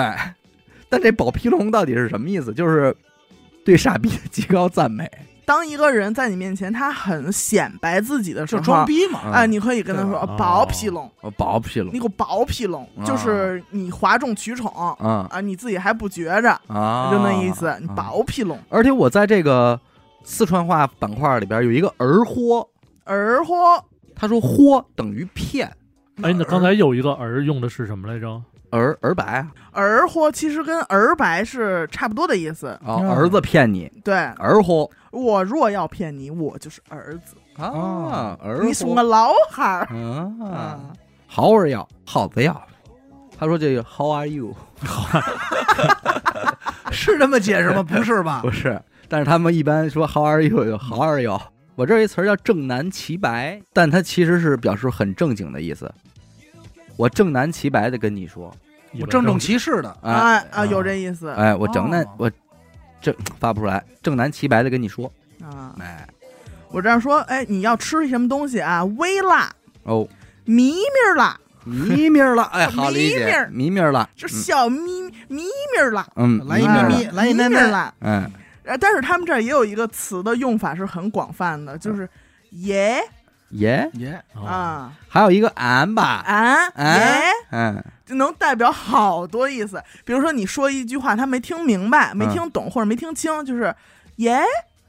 [0.88, 2.54] 但这宝皮龙到底是什么意思？
[2.54, 2.96] 就是
[3.64, 5.10] 对傻逼的极高赞美。
[5.44, 9.20] 当一个人在你面前他很显摆自己的时就候，装逼嘛。
[9.26, 18.58] 嗯啊，你可以跟他说对薄皮龙，我薄皮龙你给我薄皮龙，啊就是你哗众取宠啊啊，你自己还不觉着，啊，就那意思，你啊薄皮龙。
[18.70, 19.78] 而且我在这个
[20.24, 22.66] 四川话板块里边有一个儿豁，
[23.04, 23.54] 儿豁
[24.16, 25.68] 他说豁等于骗，
[26.22, 28.42] 哎，那刚才有一个儿用的是什么来着？
[28.72, 32.68] 儿儿白啊，儿豁其实跟儿白是差不多的意思。
[32.86, 40.80] 哦，嗯儿子骗你，对儿豁我若要骗你，我就是儿子，啊，儿你是豁我老汉儿啊啊。
[41.30, 41.88] ，How are you？
[42.06, 42.60] 好子呀。
[43.38, 44.56] 他说这个 How are you？
[46.92, 47.82] 是这么解释吗？
[47.84, 48.52] 不是吧 不？
[48.52, 50.64] 是，但是他们一般说 How are you？
[50.66, 51.40] 有 How are you？
[51.76, 55.92] 我这一词儿叫正南齐白，但它其实是表示很正经的意思。
[57.02, 58.56] 我正南齐白的跟你说，
[59.00, 61.30] 我郑重其事的，哎啊啊，有这意思。
[61.30, 62.10] 哎，我正南哦。
[62.20, 62.32] 我
[63.02, 65.74] 正发不出来，正南齐白的跟你说，啊。
[65.80, 66.08] 哎。
[66.70, 68.86] 我这样说，哎，你要吃什么东西啊？
[68.86, 70.08] 微辣、哦，
[70.46, 71.36] 咪咪辣，
[71.66, 74.80] 咪咪儿了，哎， 好理解迷迷儿，迷迷儿了，就小咪
[75.28, 77.92] 咪咪辣，嗯，来一咪咪，来一咪咪辣。
[78.02, 78.30] 嗯，
[78.64, 82.08] 呃，但是他们这儿也有一个词的用法是很广泛的，就是
[82.52, 83.02] 耶
[83.52, 84.92] 耶，耶，啊，啊。
[85.10, 87.22] 还有一个俺吧，啊啊耶，
[87.52, 89.82] 嗯，就能代表好多意思。
[90.06, 93.74] 比如说你说一句话，他没听明白、没听懂或者没听清，就是
[94.18, 94.42] 耶？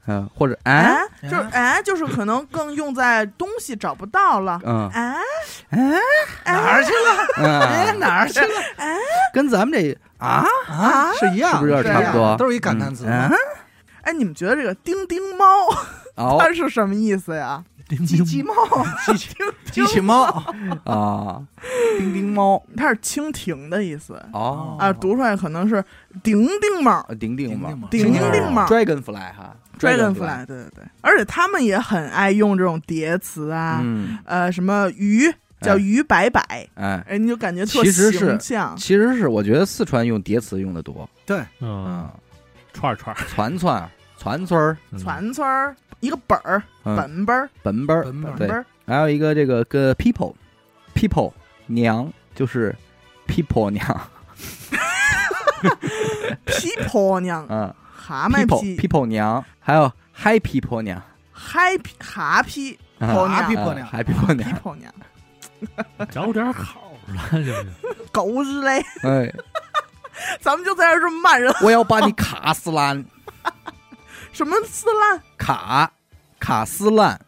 [0.05, 4.59] 嗯，或者啊啊，，就是哎，就是可能更用在东西找不到了。
[4.65, 5.15] 嗯，啊，
[6.45, 7.47] 哪儿去了？
[7.65, 8.47] 哎，嗯，哪儿去了？
[9.33, 11.71] 跟咱们这啊，啊，是一样，是不是？
[11.71, 12.35] 有点差不多？
[12.37, 13.05] 都是一感叹词。
[13.05, 13.37] 嘛嗯。
[14.03, 15.45] 哎，你们觉得这个叮叮猫
[16.15, 16.37] 哦。
[16.41, 17.63] 它是什么意思呀？
[18.07, 18.53] 机器猫，
[19.05, 19.29] 机器
[19.71, 20.23] 机器猫，
[20.85, 21.43] 啊，
[21.99, 24.77] 叮叮猫它是蜻蜓的意思哦。
[24.79, 25.83] 啊，读出来可能是
[26.23, 35.31] 叮叮猫啊叮叮猫叮叮叮猫，dragonfly 哈 dragonfly，对对对，而且他们也很爱用这种叠词啊，嗯，呃，什么鱼
[35.61, 36.41] 叫哎鱼摆摆，
[36.75, 38.75] 哎，哎，你就感觉特其实是形象。
[38.77, 42.09] 其实是我觉得四川用叠词用的多，对，嗯，嗯，
[42.73, 44.99] 串儿串儿，串串串串儿，嗯。
[44.99, 50.33] 串串儿一个本儿，嗯本本儿，本本儿，本本儿还有一个这个个 people
[50.93, 51.31] people
[51.67, 52.75] 娘就是
[53.27, 53.81] people 娘，
[56.45, 61.01] 皮婆娘， 嗯蛤蟆，people 皮，people 娘，还有 hi people 娘，
[61.31, 64.93] 嗨皮哈皮啊婆娘哈皮，婆娘嗯，hi people 皮娘，婆娘，
[66.11, 67.65] 找点好了，行不行？
[68.11, 68.83] 狗日嘞！
[69.03, 69.33] 哎，
[70.39, 73.03] 咱们就在这儿这么骂人，我要把你卡死烂，
[74.31, 75.21] 什么撕烂？
[75.37, 75.91] 卡
[76.39, 77.19] 卡斯烂，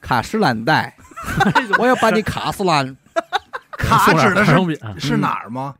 [0.00, 0.96] 卡斯烂带，
[1.78, 2.96] 我要把你卡死烂，
[3.76, 4.54] 卡指的是
[4.98, 5.74] 是哪儿吗？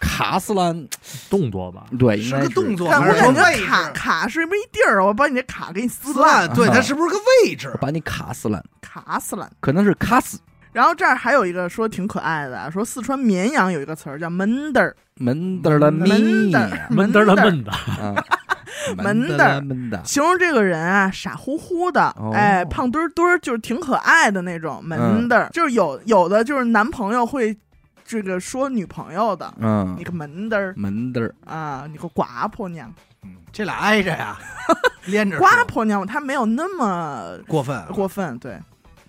[0.00, 0.88] 卡死烂，
[1.28, 1.84] 动作吧？
[1.98, 3.90] 对，应是个动作但我感觉卡？
[3.90, 5.04] 卡是不是一地儿？
[5.04, 7.76] 我把你这卡给你撕烂，对，啊它是不是个位置？
[7.80, 9.50] 把你卡死烂，卡死烂。
[9.58, 10.38] 可能是卡死
[10.72, 16.08] 然后这儿还有一个说挺可爱的，说四川绵阳有一个词儿叫闷嘚儿，门的了咪
[16.50, 18.14] 闷闷的了闷的，啊，
[18.96, 22.32] 门的的了门的，形容这个人啊傻乎乎的，哦。
[22.34, 27.56] 哎，胖墩儿墩儿，就是挺可爱的那种闷嘚儿，就是有有的就是男朋友会
[28.04, 29.94] 这个说女朋友的，嗯。
[29.98, 30.74] 你，个闷嘚儿。
[30.76, 32.92] 门的儿，啊，你个瓜婆娘，
[33.24, 34.36] 嗯这俩挨着呀，
[35.06, 35.46] 连着说。
[35.46, 38.58] 瓜婆娘她没有那么过分，过分，对，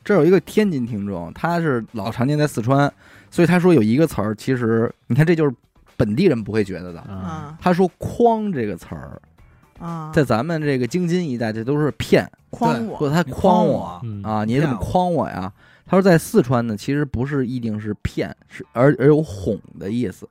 [0.09, 2.91] 这有一个天津听众，他是老常年在四川，
[3.29, 5.55] 所以他说有一个词儿，其实你看这就是
[5.95, 7.03] 本地人不会觉得的。
[7.61, 9.21] 他说“诓”这个词儿，
[9.77, 15.53] 啊，在咱们这个京津一带，这都是骗，诓我，说他你诓我，嗯啊，你怎么骗诓我呀？
[15.85, 20.27] 他说在四川呢，其实不是一定是骗，是而而有哄的意思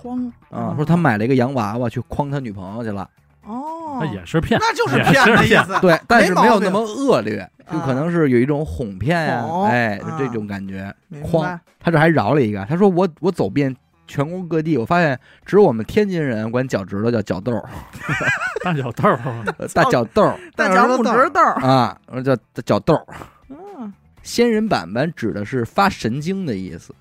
[0.00, 0.72] 诓啊。
[0.76, 3.10] 说他买了一个洋娃娃去诓他女朋友去了，
[3.48, 5.78] 哦那，也是骗，那就是骗的意思。
[5.80, 10.94] 对，但是没有那么恶劣，就啊可能是有一种哄骗呀，哄哎，这种感觉。
[11.08, 13.74] 明诓白，他这还饶了一个，他说我我走遍
[14.06, 17.68] 全国各地，我发现只有我们天津人管脚趾头叫脚豆儿，
[18.62, 19.18] 大脚豆儿，
[19.58, 23.06] 呃大脚豆儿大脚拇指豆儿，啊，我说叫脚豆儿。
[23.48, 23.92] 嗯，
[24.22, 26.94] 仙人板板指的是发神经的意思，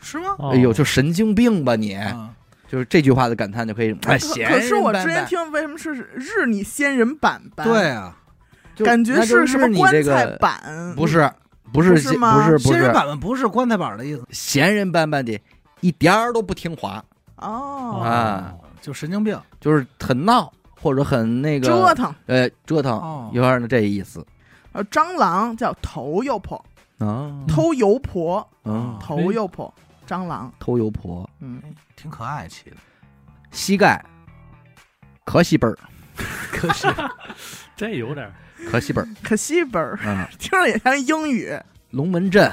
[0.00, 0.36] 是吗？
[0.38, 2.30] 哦哎呦，就神经病吧你，嗯
[2.68, 3.90] 就是这句话的感叹就可以。
[4.06, 7.66] 哎，可仙可是我之前听为什么是日你仙人板板？
[7.66, 8.16] 对，啊，
[8.84, 11.28] 感觉是什么你棺材这个板，不是
[11.72, 12.36] 不是不是吗？
[12.36, 12.68] 不是不是。
[12.68, 14.22] 仙人板板不是棺材板的意思。
[14.30, 15.40] 闲人板板的，
[15.80, 17.02] 一点儿都不听话，
[17.36, 19.40] 哦，啊，就神经病。
[19.60, 22.14] 就是很闹或者很那个折腾。
[22.26, 23.30] 呃折腾，哦。
[23.32, 24.24] 有点儿这意思。
[24.72, 26.62] 呃，蟑螂叫头油婆，
[26.98, 29.72] 啊，偷油婆，嗯，头油婆，
[30.08, 31.62] 蟑螂，偷油婆，嗯，
[31.94, 32.76] 挺可爱起的，
[33.50, 34.02] 膝盖，
[35.24, 35.78] 可惜本儿，
[36.50, 36.88] 可惜
[37.76, 38.32] 这 有点儿。
[38.70, 41.56] 可惜本儿，可惜本儿，嗯，听着也像英语。
[41.90, 42.52] 龙门阵，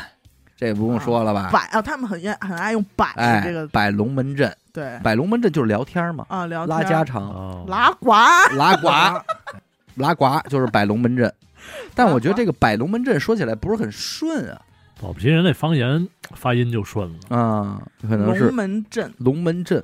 [0.56, 1.50] 这不用说了吧？
[1.52, 5.00] 摆啊，他们很爱很爱用摆哎，这个，摆龙门阵，对。
[5.04, 8.12] 摆龙门阵就是聊天嘛，啊，聊拉家常，哦，拉呱，
[8.56, 8.90] 拉呱，
[9.96, 11.34] 拉呱就是摆龙门阵。
[11.96, 14.62] 但我觉得这个摆龙门阵说起来不是很顺啊，
[15.02, 17.36] 保不齐人那方言发音就顺了。
[17.36, 19.84] 啊，可能是龙门阵，龙门阵。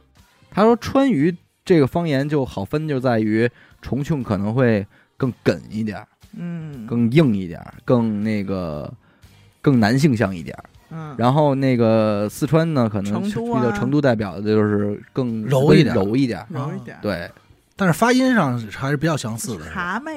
[0.49, 3.49] 他说川渝这个方言就好分，就在于
[3.81, 4.85] 重庆可能会
[5.17, 6.07] 更梗一点儿，
[6.37, 8.91] 嗯，更硬一点儿，更那个
[9.61, 10.63] 更男性向一点儿。
[10.93, 16.45] 嗯，然后那个四川呢，可能成都啊比较成都代表的就是更柔一点柔一点。
[16.49, 17.29] 柔一点，对
[17.77, 19.65] 但是发音上还是比较相似的。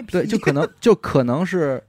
[0.03, 1.83] 皮，对，就可能就可能是，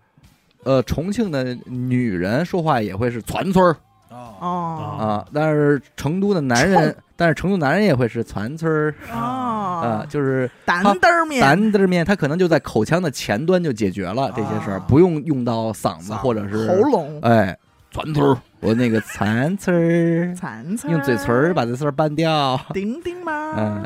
[0.66, 3.78] 呃，重庆的女人说话也会是攒村儿
[4.10, 17.58] 啊，但是成都的男人，但是成都男人也会是攒村儿啊，哦，就是担担儿面，担的面，他可能就在口腔的前端就解决了这些事儿，啊不用用到嗓子或者是喉咙，哎，
[17.92, 23.54] 攒村儿，我那个攒村儿，残残用嘴唇儿把这事儿办掉，丁丁吗？
[23.58, 23.86] 嗯，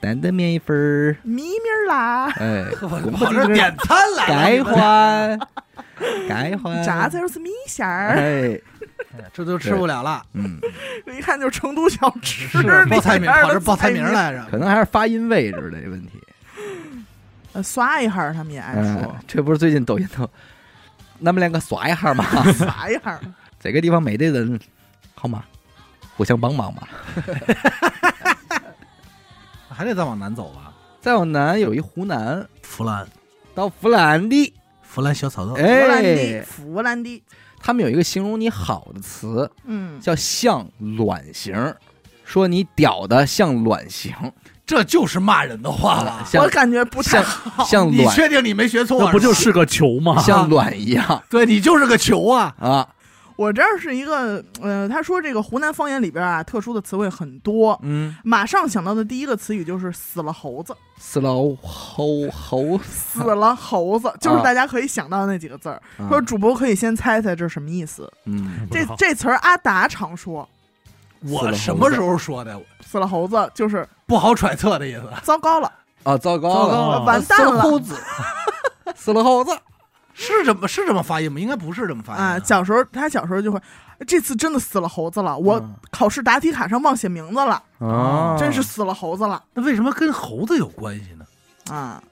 [0.00, 5.40] 担担面一份儿，米米儿啦，哎， 我跑这儿点餐来该了，换，
[6.28, 8.58] 该换，炸子是米线儿，哎，
[9.32, 10.22] 这都吃不了了。
[10.32, 10.58] 嗯，
[11.16, 14.12] 一看就是成都小吃，报菜名，跑这报菜名名。
[14.12, 14.46] 来着。
[14.50, 16.12] 可能还是发音位置的问题。
[17.52, 20.22] 呃刷一下，他们也爱嗯说，这不是最近抖音都，
[21.22, 22.24] 咱们两个刷一下嘛？
[22.52, 23.20] 刷一下。
[23.58, 24.58] 这个地方没得人，
[25.14, 25.44] 好吗？
[26.16, 26.82] 互相帮忙嘛。
[29.80, 30.70] 还得再往南走吧。
[31.00, 33.08] 再往南有一湖南，弗兰，
[33.54, 34.52] 到弗兰地，
[34.82, 37.22] 弗兰小草豆，弗兰地，哎，弗兰地，
[37.58, 40.68] 他们有一个形容你好的词，嗯，叫像
[40.98, 41.74] 卵形，
[42.26, 44.12] 说你屌的像卵形，
[44.66, 46.22] 这就是骂人的话了。
[46.26, 47.64] 像我感觉不太像好。
[47.64, 48.98] 你像卵确定你没学错？
[49.02, 50.20] 那不就是个球吗？
[50.20, 52.54] 像 卵一样对你就是个球啊！
[52.60, 52.86] 啊？
[53.40, 57.78] 我这儿是一个，呃，他说这个湖南方言里边啊，特殊的词汇很多。
[57.82, 60.76] 嗯，马上想到的第一个词语就是“死了猴子。
[60.98, 61.32] 死了
[61.62, 65.80] 猴猴”，死了猴子就是大家可以想到的那几个字儿。
[65.96, 66.04] 啊。
[66.10, 68.12] 说主播可以先猜猜这是什么意思？
[68.26, 70.46] 嗯，这这词儿阿达常说，
[71.20, 72.60] 我什么时候说的？
[72.86, 75.04] 死了猴子就是不好揣测的意思。
[75.22, 75.72] 糟糕了，
[76.02, 77.46] 啊，糟糕糟糕了，了完蛋了。
[77.46, 77.96] 死了猴子，
[78.94, 79.58] 死了猴子，
[80.20, 81.40] 是这么是这么发音吗？
[81.40, 82.38] 应该不是这么发音啊！
[82.44, 83.60] 小时候他小时候就会，
[84.06, 91.74] 这次真的死了猴子了，我嗯考试答题卡上忘写名字了，啊，真是死了猴子了那为什么跟猴子有关系呢？
[91.74, 92.02] 啊！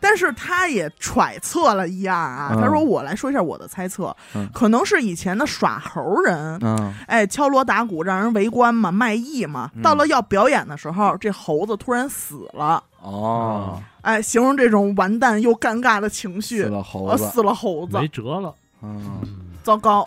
[0.00, 12.82] 但是他也揣测了一样啊，嗯他说我来说一下我的猜测，嗯可能是以前的耍猴人，嗯哎，敲锣打鼓让人围观嘛，卖艺嘛，嗯到了要表演的时候，这猴子突然死了。
[13.00, 17.98] 哦，哎，形容这种完蛋又尴尬的情绪，死了猴呃，子，死了猴子。
[17.98, 18.54] 没，辙了。
[18.82, 19.28] 嗯，嗯，
[19.62, 20.06] 糟糕，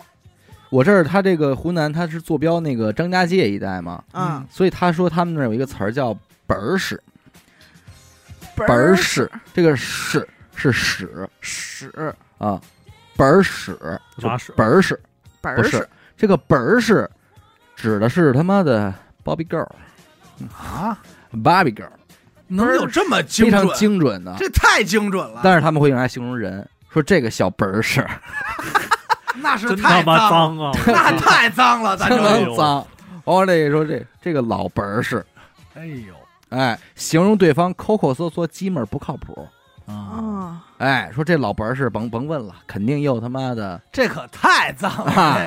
[0.70, 7.02] 我这儿他这个湖南他是坐标那个张家界一带嘛，嗯，所以他说他们那儿有一个词儿叫本儿屎，
[8.54, 10.24] 本本儿屎，这个屎
[10.54, 12.60] 是屎屎，啊，
[13.16, 13.76] 本儿屎
[14.54, 14.98] 本儿屎
[15.40, 17.10] 本儿屎，这个本儿屎
[17.74, 18.94] 指的是他妈的
[19.24, 19.68] Bobby Girl
[20.56, 20.96] 啊
[21.32, 21.90] ，Barbie Girl，
[22.48, 23.76] 能有这么精非常准？
[23.76, 25.40] 精准的，这太精准了。
[25.44, 28.04] 但是他们会用来形容人，说这个小本儿屎
[29.40, 30.72] 那是真太他妈脏，脏啊！
[30.86, 32.86] 那太脏了，咱相这哎呦当脏。
[33.24, 35.24] 我这说这这个老本儿屎，
[35.74, 36.14] 哎呦
[36.48, 39.46] 哎，形容对方抠抠搜搜、鸡门不靠谱。
[39.86, 45.38] 啊，啊，哎，说这老本儿是甭甭问了，肯定又他妈的这可太脏了，啊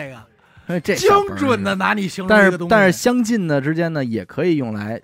[0.67, 5.01] 这个精小本儿准的拿你形容但是一个东西，但是相近的之间呢，也可以用来，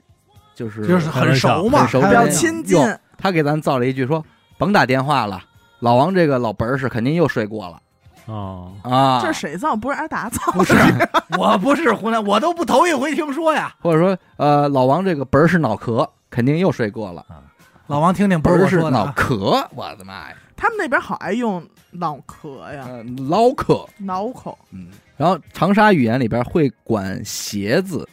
[0.57, 2.79] 就是就是很熟嘛，很熟比较亲近，
[3.15, 4.25] 他给咱造了一句说，
[4.57, 5.39] 甭打电话了，
[5.81, 7.79] 老王这个老本儿是肯定又睡过了
[8.25, 9.21] 哦，啊。
[9.21, 9.75] 这是谁造？
[9.75, 10.73] 不是挨打造不是，
[11.37, 13.75] 我不是湖南，我都不头一回听说呀。
[13.79, 17.23] 或者说呃，老王这个本儿是脑壳，肯定又睡过了。
[17.85, 24.87] 老王听听，本儿是脑壳，我的妈呀，他们那边好爱用脑壳呀，呃脑壳，脑壳，嗯。
[25.15, 28.07] 然后长沙语言里边会管鞋子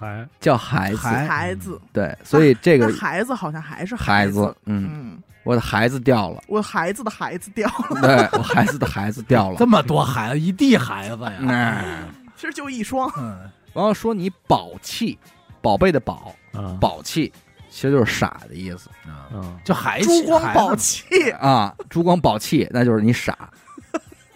[0.00, 9.56] 还叫孩子，孩孩子，对，所以这个孩子好像还是孩子，嗯，嗯，我的孩子掉了，我孩子的孩子掉了，对我孩子的孩子掉了。
[9.58, 9.66] 这。
[9.66, 11.34] 么多孩子，一地孩子呀。
[11.40, 11.84] 嗯，
[12.34, 13.40] 其实就一双，嗯，
[13.74, 15.18] 然后说你宝气，
[15.60, 16.78] 宝贝的宝，啊。
[16.80, 17.30] 宝气，
[17.68, 18.88] 其实就是傻的意思。
[19.34, 21.74] 嗯，就孩珠光宝宝气，啊。
[21.90, 23.36] 珠光宝气，那就是你傻，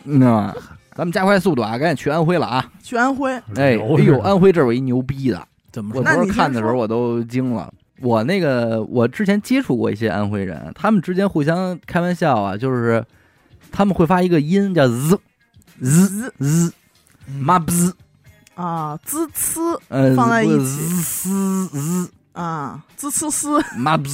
[0.02, 0.54] 你知道吗？
[0.96, 2.70] 咱们加快速度啊，赶紧去安徽了啊！
[2.80, 6.04] 去安徽，哎，哎呦，安徽这有一牛逼的，怎么我说？
[6.04, 7.74] 那你先昨儿看的时候说我都惊了。
[8.00, 13.04] 我那个我之前接触过一些安徽人，他们之间互相开玩笑啊，就是
[13.72, 15.18] 他们会发一个音叫 z
[15.80, 16.72] z z
[17.40, 17.92] 妈不是，
[18.54, 24.08] 啊，滋呲呃，放在一起 z z 啊，滋呲呲，妈不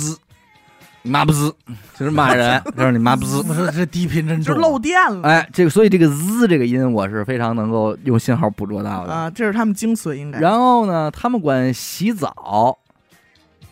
[1.02, 1.54] 是，妈不滋，
[1.98, 3.44] 就是骂人， 就是你妈不滋。
[3.48, 5.28] 我说这低频真重，就漏电了。
[5.28, 9.12] 哎，这个所以这个滋这个音我是非常能够用信号捕捉到的。
[9.12, 10.38] 啊，这是他们精髓，应该。
[10.38, 12.78] 然后呢，他们管洗澡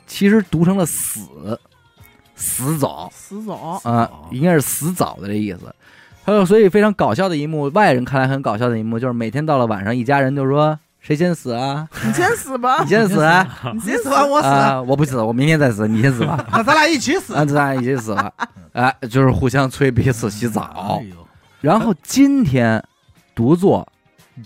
[0.06, 1.20] 其实读成了死，
[2.34, 5.74] 死澡死澡，啊，应该是死澡的这意思。
[6.24, 11.88] 还有，所以非常搞笑的一幕，外人看来很搞笑的一幕，就是每天到了晚上，一家人就说谁先死啊？
[12.04, 12.82] 你先死吧。
[12.82, 13.46] 你，先死啊！
[13.72, 14.04] 你你先死。
[14.04, 16.44] 死完我死，啊我不死，我明天再死，你先死吧。
[16.52, 17.34] 那 咱俩一起死。
[17.34, 18.32] 啊，咱俩一起死吧。
[18.72, 20.98] 哎，就是互相催彼此洗澡。
[21.00, 21.06] 哎。
[21.60, 22.82] 然后今天
[23.34, 23.86] 读作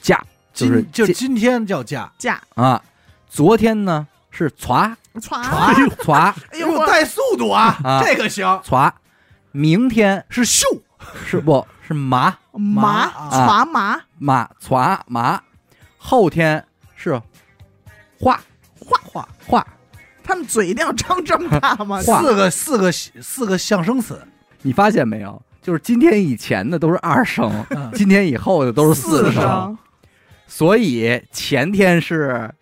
[0.00, 0.18] 嫁，
[0.54, 2.80] 就是今就今今天叫假，嫁啊，
[3.28, 4.94] 昨天呢是歘。
[5.16, 5.44] 歘，
[5.96, 6.32] 歘。
[6.52, 6.86] 哎呦我。
[6.86, 8.90] 带速度啊啊，这个行，歘，
[9.50, 10.66] 明天是秀
[11.26, 13.30] 是不是麻麻啊。
[13.30, 14.00] 歘麻。
[14.18, 15.40] 麻歘麻，
[16.04, 16.62] 后天
[16.96, 17.14] 是
[18.18, 18.40] 画
[18.80, 19.66] 画画画。
[20.24, 22.02] 他们嘴一定要张这么大吗？
[22.04, 22.20] 画。
[22.20, 24.20] 四个四个四个象声词，
[24.62, 25.40] 你发现没有？
[25.62, 27.90] 就是今天以前的都是二声，嗯。
[27.94, 29.42] 今天以后的都是四声。
[29.42, 29.78] 声，
[30.48, 32.52] 所以前天是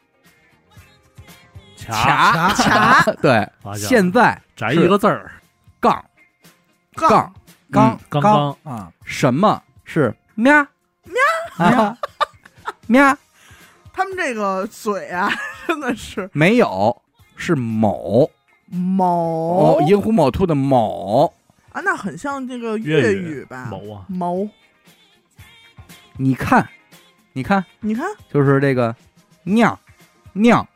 [1.86, 5.32] 卡卡卡对啊，现在摘一个字儿，
[5.80, 6.05] 杠。
[6.95, 7.09] 杠。
[7.09, 7.32] 杠。
[7.70, 10.53] 刚嗯刚刚啊，什么是喵？
[11.05, 11.16] 喵。
[11.70, 11.97] 喵。
[12.86, 13.18] 喵
[14.01, 15.30] 他们这个嘴啊，
[15.68, 16.30] 真的是。
[16.32, 17.03] 没有
[17.36, 18.30] 是某。
[18.64, 19.76] 某？
[19.76, 21.30] 哦，寅虎卯兔的某。
[21.70, 23.68] 啊，那很像这个粤语吧？
[23.70, 24.48] 某啊，某，
[26.16, 26.66] 你看，
[27.34, 28.07] 你看，你看。
[28.32, 28.96] 就是这个
[29.42, 29.78] 酿
[30.32, 30.66] 酿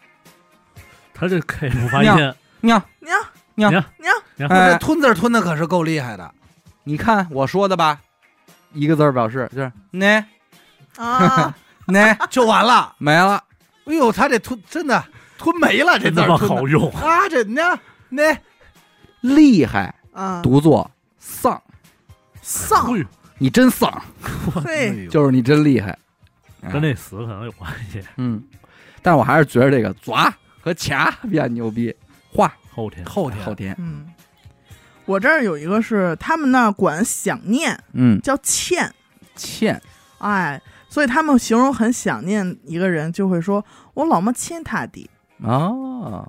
[1.15, 6.31] 他这 K 不发现，尿娘尿娘娘，娘哎我这吞字吞的可是够厉害的，
[6.83, 8.03] 你看我说的吧，
[8.75, 10.27] 一个字儿表示就是呢
[10.97, 11.57] 啊，
[11.87, 12.95] 呢 就完了。
[12.99, 13.43] 没了。
[13.87, 15.05] 哎呦，他这吞真的
[15.37, 17.29] 吞没了，这真他妈字儿好用，啊！
[17.29, 17.79] 这呢
[18.09, 18.37] 那
[19.21, 21.63] 厉害，啊，读作丧，
[22.41, 23.05] 丧，哎呦
[23.39, 24.03] 你真丧，
[24.65, 25.99] 嘿， 就是你真厉害。
[26.73, 28.03] 跟那死可能有关系。
[28.17, 28.43] 嗯，
[29.03, 30.33] 但是我还是觉得这个爪
[30.63, 31.95] 和卡比较牛逼。
[32.33, 34.07] 画后天后天后天，嗯，
[35.05, 38.91] 我这儿有一个是他们那儿管想念嗯，叫欠，
[39.37, 39.81] 欠
[40.19, 40.61] 哎，
[40.95, 43.65] 所以他们形容很想念一个人，就会说
[43.95, 45.11] 我老么欠他的，
[45.43, 46.25] 啊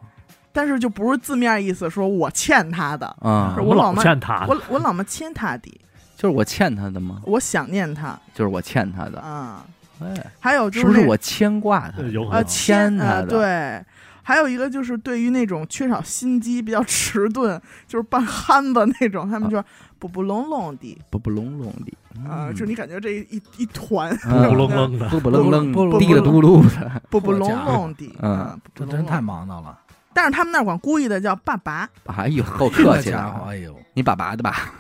[0.52, 5.80] 但是就不是字面意思，说我欠他的，啊，我老妈欠他，我我老么欠他的，
[6.18, 7.22] 就是我欠他的吗？
[7.26, 8.20] 我想念他。
[8.34, 9.64] 就是我欠他的，啊。
[10.02, 12.02] 哎，还有就是是不是我牵挂他？
[12.02, 12.38] 呃有可能。
[12.40, 13.28] 呃牵他的。
[13.28, 13.86] 对。
[14.24, 19.64] 还有一个就是对于那种缺少心机、比较迟钝，就是半憨的那种，他们说
[20.00, 24.16] 不不隆隆的不不隆隆的啊，就你感觉这一一团。
[24.28, 28.60] 嗯不隆隆的，不不愣愣不不滴了嘟噜的，不不隆隆的，嗯。
[28.74, 29.80] 这真太忙叨了。
[30.14, 34.74] 但是他们那儿管故意的叫爸爸，哎呦，够客气的，哎呦，你爸爸的吧？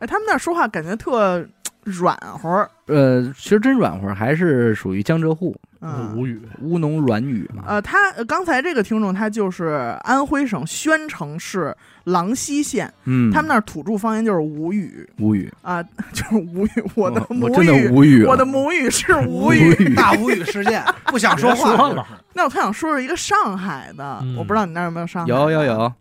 [0.00, 1.46] 哎，他们那儿说话感觉特
[1.84, 2.48] 软和。
[2.48, 6.16] 儿，呃，其实真软和，还是属于江浙沪嗯。
[6.16, 6.40] 无语。
[6.62, 7.64] 乌侬软语嘛。
[7.66, 19.94] 呃，他呃刚才这个听众他就是安徽省宣城市郎溪县，嗯，他们那儿土著方言就是吴语无语，啊，就是吴语，我的母我真的语，无语，我的母语是吴无语。
[19.94, 25.28] 大无语事件，不想说话 了那我特想说说一个上海的，嗯我不知道你那儿有没有上海。
[25.28, 25.62] 有有。
[25.62, 25.92] 有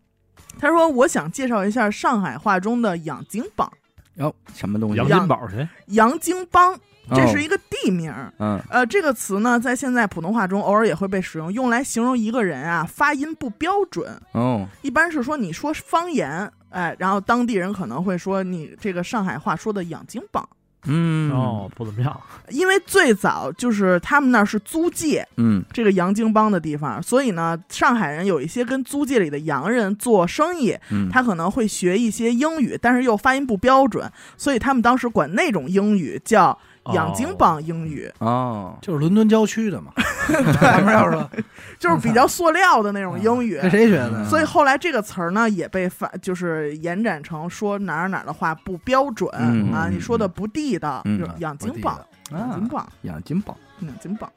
[0.59, 3.71] 他说我想介绍一下上海话中的养精帮，
[4.19, 4.97] 有什么东西？
[4.97, 5.67] 杨金宝谁？
[5.87, 6.77] 杨金帮
[7.09, 8.31] 这是哦一个地名儿。
[8.37, 14.15] 嗯呃，这个词呢，在现在普通话中偶尔也会被使用，用来形容一个人啊发音不标准。
[14.33, 20.47] 哦一般是说你说方言，哎，然后当地人可能会说你这个上海话说的养金帮，
[20.85, 21.31] 嗯。
[21.31, 22.19] 哦，不怎么样。
[22.49, 25.63] 因为最早就是他们那儿是租界嗯。
[25.71, 36.57] 这个洋泾浜的地方，所以呢，上海人有一些跟租界里的洋人做生意，嗯，他可能会学一些英语，但是又发音不标准，所以他们当时管那种英语叫
[36.93, 39.91] 养精榜英语，哦，就是伦敦郊区的嘛。
[40.59, 41.29] 他们要说。
[41.79, 43.57] 就是比较塑料的那种英语。
[43.61, 44.25] 跟谁学的？
[44.25, 49.29] 所以后来这个词儿呢，也被发就是延展成说哪儿哪儿的话不标准、
[49.73, 51.19] 啊，你说的不地道，嗯。
[51.19, 51.97] 就是养精帮，
[52.31, 54.29] 养精啊，帮，养精榜养精帮。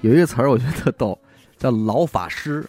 [0.00, 1.18] 有一个词儿我觉得特逗，
[1.56, 2.64] 叫老法师。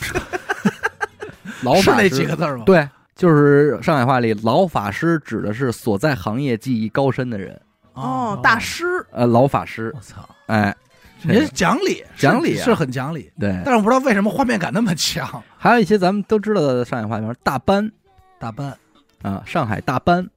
[1.62, 2.64] 老是那法师几个字吗？
[2.66, 7.60] 对，就是上海话里老法师指的是所在行业技艺高深的人，
[7.96, 10.74] 哦，大师，呃，老法师，我操，哎，
[11.22, 12.58] 你这讲理，讲理啊。
[12.58, 15.42] 是是很讲理，对，但是我不知道为什么画面感那么强。
[15.56, 17.90] 还有一些咱们都知道的上海话，比如说大班。
[18.38, 18.76] 大班。
[19.22, 20.28] 啊，上海大班，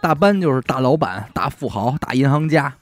[0.00, 2.72] 大班就是大老板、大富豪、大银行家、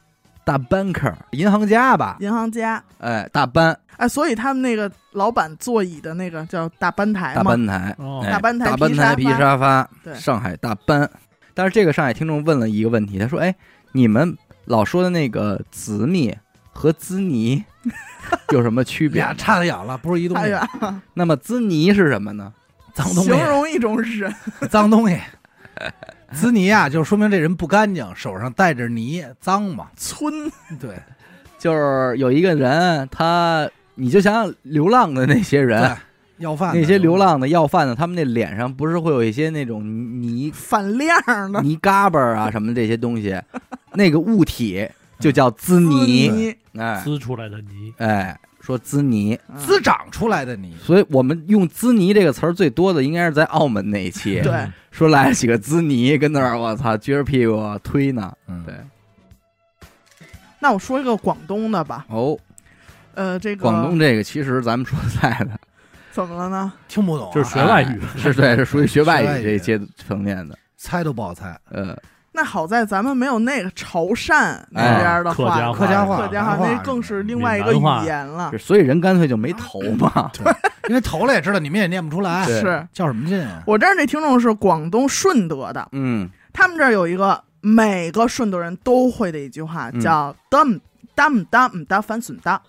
[0.45, 2.17] 大 banker，银行家吧？
[2.21, 3.77] 银行家，哎，大班。
[3.97, 8.23] 哎，所以他们那个老板座椅的那个叫大班台大嘛，班台，哦。
[8.25, 9.41] 哎大班台大班台皮皮沙发。
[9.41, 10.15] 沙发，对。
[10.15, 11.11] 上海大班。
[11.53, 13.55] 但是这个上海听众问了一个问题，他说：“哎，
[13.97, 14.37] 你们
[14.67, 16.37] 老说的那个紫米
[16.71, 17.65] 和滋泥
[18.53, 19.23] 有什么区别？
[19.23, 19.33] 俩？
[19.33, 22.53] 差得远了，不是一东西，太远了，那么滋泥是什么呢？
[22.93, 24.35] 脏东西，形容一种人，
[24.69, 25.19] 脏东西。
[26.31, 29.87] 滋泥啊，就说明这人不干净，手上带着泥，脏嘛。
[29.97, 30.31] 村。
[30.79, 30.95] 对，
[31.59, 35.97] 就是有一个人，他你就想想流浪的那些人，对
[36.45, 39.83] 要饭的那些流浪的要饭的，他们那脸上不是会有一些那种
[40.21, 43.41] 泥反亮的泥嘎巴啊什么这些东西，
[43.97, 44.89] 那个物体
[45.19, 47.03] 就叫滋泥，泥，哎。
[47.03, 49.57] 滋出来的泥，哎，说滋泥，嗯。
[49.59, 50.77] 滋长出来的泥。
[50.83, 58.75] 所以我们用滋泥这个词儿最多的应该是在澳门那一期，对，说来了几个滋泥跟那儿，我操，撅着屁股推呢，嗯，对，
[60.59, 62.39] 那我说一个广东的吧，哦，
[63.15, 63.63] 呃，这个。
[63.63, 65.59] 广东这个其实咱们说实在的，
[66.13, 66.73] 怎么了呢？
[66.89, 69.43] 听不懂啊，就是学外语，哎是对，是属于学外语语。
[69.43, 71.59] 这一阶层面的，猜都不好猜。
[71.71, 71.97] 呃，
[72.37, 80.31] 那好在咱们没有那个潮汕那哎边的话，客家客家话客家话那更是另外一个语言了，所以人干脆就没投嘛，
[80.89, 83.63] 因为投了也知道你们也念不出来，是较什么劲啊？
[83.67, 90.79] 我这儿那听众是广东顺德的，嗯，他们这儿有一个每个顺德人都会的一句话，嗯叫“得唔
[91.15, 92.61] 得唔得唔得反损的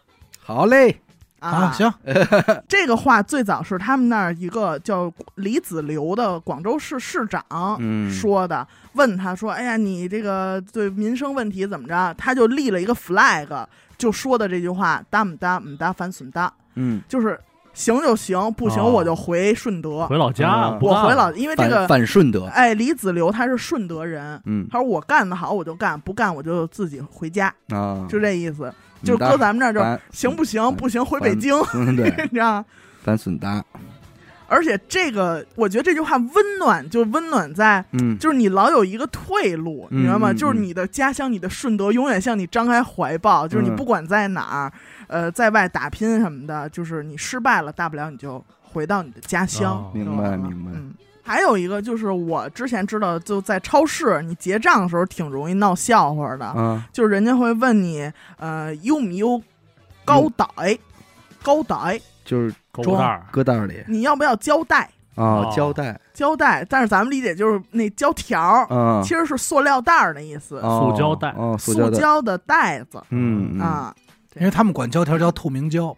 [0.41, 1.01] 好嘞，”
[1.39, 1.71] 啊。
[1.71, 1.91] 行，
[2.67, 7.43] 这个话最早是他们那儿一个叫李子流的广州市市长
[7.79, 13.65] 嗯，说的，问他说：“哎呀，你这个对民生问题怎么着？”他就立了一个 flag，
[13.97, 17.39] 就说的这句话“哒唔哒唔哒反损哒嗯”，，就是
[17.73, 20.07] 行就行，不行哦我就回顺德。
[20.07, 28.73] 回老家我回老，因为这反个反顺德，哎，李子流他是顺德人，嗯他说我干得好我就干，不干我就自己回家，啊，就这意思。
[29.03, 30.75] 就搁咱们这儿就行不行？
[30.75, 32.63] 不行回北京，嗯，对， 你知道？
[33.03, 33.63] 咱损搭，
[34.47, 40.31] 而且这个，我觉得这句话温暖，就温暖在，嗯，就是你老有一个退路，嗯你知道吗？
[40.31, 44.73] 嗯就是你的家乡，你的顺德永远向你张开怀抱，就是你嗯不管在哪儿，
[45.07, 49.73] 呃，在外打拼什么的，就是你失败了，大不了你就回到你的家乡。
[49.73, 50.93] 哦明白明白，嗯，
[51.28, 59.41] 还有一个就是我之前知道，就在超市你结账的时候挺容易闹笑话的，嗯，就是人家会问你，呃，有没有
[60.05, 60.45] 高袋？
[61.43, 64.89] 高袋，就是狗蛋儿，搁袋儿里你要不要胶带？
[65.15, 73.93] 啊，哦胶带，胶带，但是咱们理解就是那胶条儿，啊，其实是塑料袋儿的意思，哦塑胶袋哦，塑塑胶袋，胶的袋子嗯，嗯，啊。
[74.36, 75.95] 因为他们管胶条叫透明胶，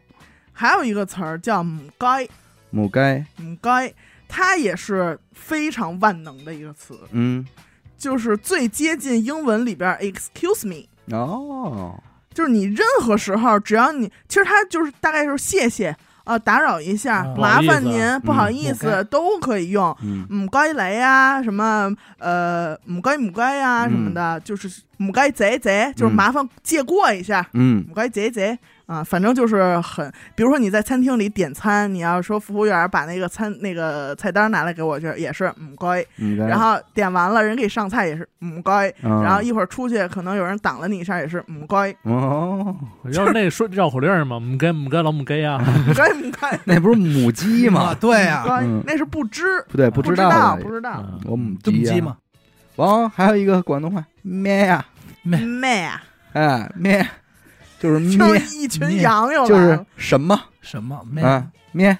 [0.53, 2.25] 还有一个词儿叫母该，
[2.69, 3.93] 母该，母该，
[4.29, 7.45] 它也是非常万能的一个词，嗯，
[7.97, 10.85] 就是最接近英文里边儿 excuse me。
[11.13, 11.99] 哦，
[12.33, 19.97] 就是你任何时候，只要你，其实它就是大概就是谢谢啊、打扰一下，哦麻烦不好意思您，不好嗯意思，都可以用。
[20.03, 26.15] 嗯，唔该嚟啊，什么呃唔该唔该啊嗯什么的，就是唔该贼贼，就是嗯。
[26.15, 28.55] 麻烦借过一下，嗯，唔该贼贼
[28.89, 36.03] 啊，反正就是很，比如说你在餐厅里点餐，你要说服务员把那个餐那个菜单拿来给我去，也是母该，
[36.47, 42.75] 然后点完了人给上菜也是嗯乖，嗯然后一会儿出去可能有人挡了你一下也是嗯乖，哦，
[43.13, 46.59] 要是那说绕口令嘛，母该母该老母该呀，唔该 母该。
[46.65, 47.93] 那不是母鸡啊，吗？
[48.01, 48.43] 对呀
[48.87, 51.03] 那是不知，不对，不不道道，不知道。
[51.05, 52.17] 嗯我母这么鸡鸡呀吗？
[52.77, 54.83] 完，还有一个广东话，咩呀，
[55.21, 56.01] 妹啊，
[56.33, 57.05] 哎，咩，
[57.79, 61.01] 就是就咩，一群咩羊又就是，什么什么？
[61.09, 61.97] 咩啊，咩，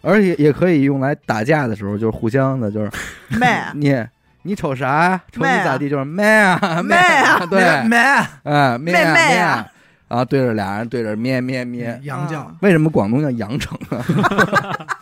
[0.00, 2.90] 而且也可以用来打架的时候，就是互相的，就是
[3.38, 3.94] 咩你
[4.42, 5.20] 你瞅啥？
[5.32, 5.88] 瞅你咋地？
[5.90, 9.66] 就是咩啊咩啊对，咩啊咩啊咩啊，
[10.08, 14.00] 啊对着俩人对着咩咩咩，羊叫嗯，为什么广东叫羊城啊？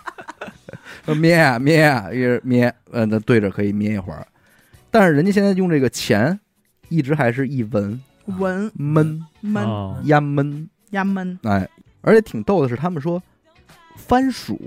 [1.05, 4.27] 说咩啊咩啊，一直咩，呃，那对着可以咩一会儿，
[4.91, 6.39] 但是人家现在用这个钱，
[6.89, 7.99] 一直还是一文
[8.39, 9.25] 文闷。
[9.41, 9.65] 闷。
[9.65, 9.99] 哦。
[10.05, 11.69] 压闷，压闷，哎，
[12.03, 13.23] 而且挺逗的是，他们说
[13.97, 14.59] 番薯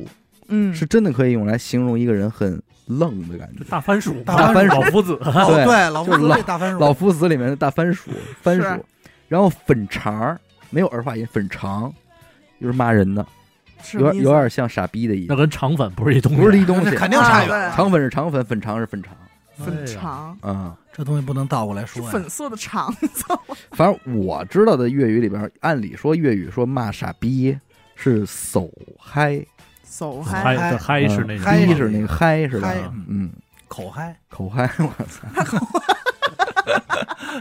[0.48, 3.64] 嗯，是真的可以用来形容一个人很愣的感觉。
[3.70, 4.74] 大番薯，大番薯。
[4.74, 8.12] 老夫子，哦，对对，老夫子就是老这大番薯，老夫子里面的大番薯，
[8.42, 8.64] 番是。
[8.64, 8.86] 薯，
[9.28, 10.40] 然后粉肠儿
[10.70, 11.94] 没有儿化音，粉肠
[12.60, 13.26] 就是骂人的，
[13.94, 17.72] 有有点像傻逼的意思，那跟肠粉不是一东西，不是一东西，肯定差远。
[17.72, 19.16] 肠粉是肠粉，粉肠是粉肠。
[19.56, 20.76] 粉肠，啊。
[20.94, 22.10] 这东西不能倒过来说呀。
[22.12, 23.24] 粉色的肠子，
[23.72, 27.58] 反正我知道的粤语里边，按理说粤语说骂傻逼
[27.96, 28.70] 是手
[29.00, 29.46] 嗨，
[29.86, 30.58] 手嗨。
[30.58, 32.74] 嗨，嗨是那嗨是那个嗨是吧？
[33.08, 33.32] 嗯，
[33.68, 35.28] 口嗨，口嗨，我操，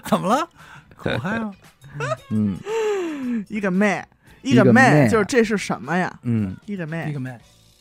[0.04, 0.48] 怎么了？
[0.96, 1.52] 口嗨啊！
[2.30, 2.56] 嗯。
[3.48, 4.04] 一个妹，
[4.42, 6.18] 一个个妹，就是这是什么呀？
[6.22, 7.36] 嗯，一个妹一个妹，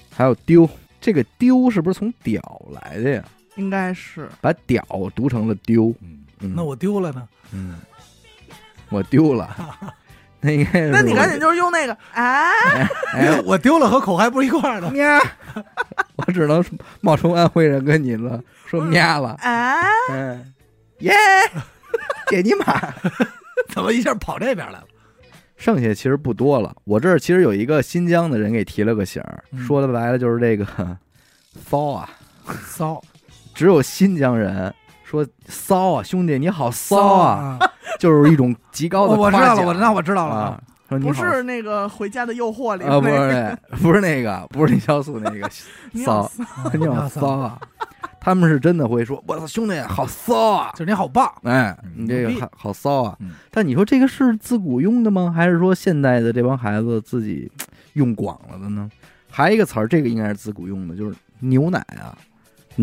[0.10, 0.70] 还有丢，
[1.02, 2.42] 这个丢是不是从屌
[2.72, 3.24] 来的呀？
[3.60, 4.84] 应该是把屌
[5.16, 7.28] 读成了丢，嗯，嗯那我丢了呢？
[7.52, 7.76] 嗯，
[8.90, 9.56] 我丢了，
[10.42, 12.50] 那应该是那你赶紧就是用那个啊，
[13.14, 14.90] 哎，我丢了和口嗨不是一块儿的。
[14.92, 15.20] 喵，
[16.16, 16.64] 我只能
[17.02, 19.76] 冒充安徽人跟你了，说喵了，啊，
[20.12, 20.54] 嗯，
[21.00, 21.14] 耶，
[22.30, 22.94] 给你妈。
[23.70, 24.84] 怎么一下跑这边来了？
[25.58, 26.74] 剩下其实不多了。
[26.86, 30.66] 我这儿其实有一个新疆的人给提了个醒儿，嗯说的白了就是这个
[31.70, 32.10] 骚啊，
[32.66, 33.02] 骚
[33.60, 34.74] 只有新疆人
[35.04, 37.72] 说骚啊，兄弟你好骚啊，啊！
[38.00, 40.64] 就是一种极高的哦我知道了，我那我知道了。
[40.88, 45.50] 不是那个《回家的诱惑》里啊，不是那个，不是那个，不是李潇肃那个
[46.06, 46.32] 骚，
[46.74, 47.60] 你好骚啊！
[48.22, 50.72] 他们是真的会说，我操，兄弟好骚啊！
[50.72, 53.18] 就是你好棒，哎，嗯你这个好好骚啊！
[53.20, 55.34] 嗯但你说这个是自古用的吗？
[55.36, 57.52] 还是说现代的这帮孩子自己
[57.92, 58.90] 用广了的呢？
[59.30, 62.18] 还有一个词儿，这个应该是自古用的，就是牛奶啊，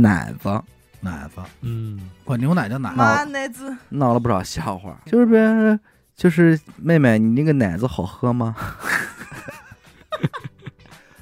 [0.01, 0.62] 奶子，
[1.01, 2.90] 奶子，嗯，管牛奶叫奶。
[2.90, 5.78] 子，奶子闹了不少笑话， 就是别人
[6.14, 8.55] 就是妹妹，你那个奶子好喝吗？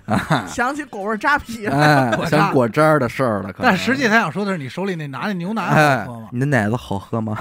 [0.07, 6.29] 啊，想起果味扎啤了，哎，想果汁儿的事儿了，可但实际他想说的是，你手里那拿那牛奶哎好喝吗，？
[6.33, 7.39] 你的奶子好喝吗？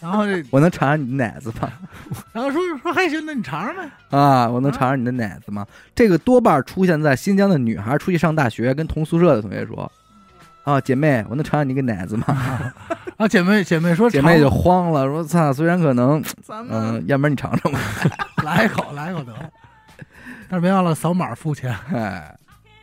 [0.00, 1.72] 然后这， 我能尝尝你的奶子吗？
[2.32, 3.90] 然后说说还行，那你尝尝呗。
[4.16, 5.66] 啊，我能尝尝你的奶子吗？
[5.94, 9.90] 这个多半出现在新疆的女孩出去上大学，跟同宿舍的同学说
[10.68, 12.26] ：“啊，姐妹，我能尝尝你个奶子吗
[13.16, 17.80] 啊，姐妹姐妹？”说，姐妹就慌了，说：“操，虽然可能，咱嗯、们要不然你尝尝吧。
[18.44, 19.50] 来一口，来一口得了。
[20.50, 22.36] 但是别忘了扫码付钱。”哎，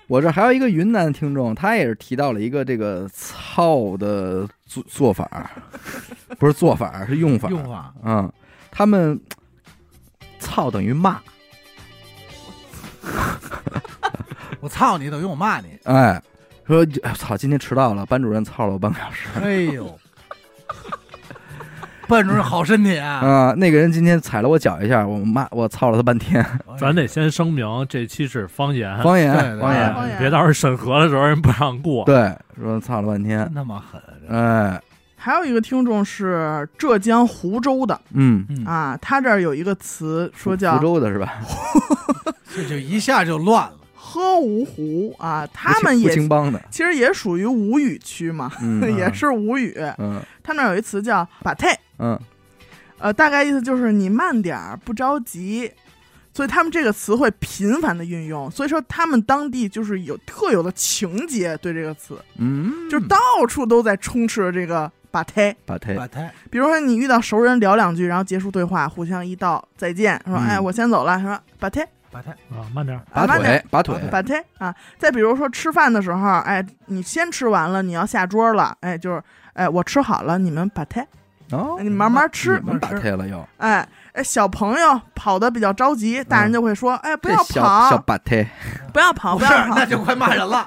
[0.08, 5.52] 我这还有一个云南的听众，他也是提到了一个这个操的做做法，
[6.40, 7.50] 不是做法，是用法。
[7.50, 8.34] 用法嗯，
[8.72, 9.22] 他们
[10.40, 11.20] 操等于骂，
[14.60, 15.78] 我操你，等于我骂你。
[15.84, 16.20] 哎，
[16.68, 19.28] 说哎操，今天迟到了，班主任操了我半个小时。
[19.44, 20.00] 哎呦，
[22.08, 23.20] 班主任好身体啊！
[23.20, 26.44] 啊、那个人今天踩了我脚一下，我骂我操了他半天。
[26.80, 32.04] 咱得先声明，这期是方言，方言，方言，方言别到时候审核的时候人不让过。
[32.06, 34.02] 对，说操了半天那么狠！
[34.28, 34.82] 这哎，
[35.16, 41.34] 还有一个听众是浙江湖州的嗯，嗯，啊，他这儿有一个词说叫湖州的是吧？
[42.56, 43.74] 这就一下就乱了。
[44.16, 49.76] “喝芜湖”啊，他们也青帮的，其实也属于吴语区嘛，嗯 也是吴语。
[49.98, 52.18] 嗯他们那儿有一词叫“把太嗯，”，
[53.00, 55.72] 呃，大概意思就是你慢点儿，不着急。
[56.34, 63.18] 所以他们这个词汇频繁的运用，所以说他们当地就是有特有的情节对这个词，嗯，就到
[63.48, 65.56] 处都在充斥着这个“把太”。
[65.66, 79.22] 把忒把胎比如说你遇到熟人聊两句，然后结束对话，互相一道再见，说：“嗯哎，我先走了。”说：“把太。”把胎，啊，慢点儿，拔慢点腿，拔腿，把腿啊，再比如说吃饭的时候，哎，你先吃完了，你要下桌了，哎，就是
[79.52, 81.06] 哎，我吃好了，你们把腿，
[81.52, 88.48] 哦，你慢慢吃你，们把腿了又，哎哎，小朋友跑的比较着急，大人就会说，哎，不要跑小把腿，
[88.94, 90.66] 不要跑，不要，跑，那就快骂人了。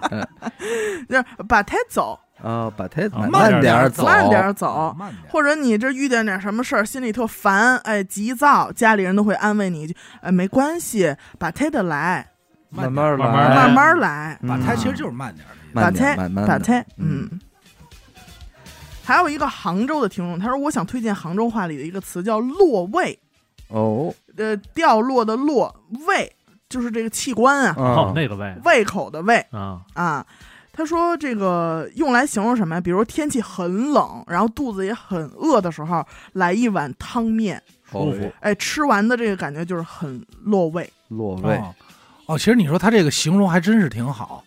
[1.08, 4.94] 就是把腿走，哦，把忒啊慢慢点儿走慢点走。
[4.98, 5.22] 慢点。
[5.30, 12.30] 或者你这遇见点什么事儿，心里特烦，哎，急躁，家里人都会安慰你一句，哎，没关系，把忒的来，
[12.70, 15.74] 慢慢慢来，慢慢来慢慢来，嗯把胎其实就是慢点儿的意思。
[15.74, 17.40] 把慢点忒，慢慢的把忒，嗯嗯。
[19.04, 23.18] 还有一个杭州的听众，他说：“我想推荐杭州话里的一个词叫‘落胃
[23.68, 25.74] 哦，’，呃，掉落的落，
[26.06, 26.30] 胃
[26.68, 30.26] 就是这个器官啊，哦，嗯那个胃胃口的胃啊，啊。
[30.78, 32.80] 他说这个用来形容什么呀？
[32.80, 37.60] 比如天气很冷，然后肚子也很饿的时候，来一碗汤面，
[37.90, 40.88] 舒服哦哎，吃完的这个感觉就是很落胃。
[41.08, 41.74] 落胃，哦
[42.26, 44.44] 哦，其实你说他这个形容还真是挺好，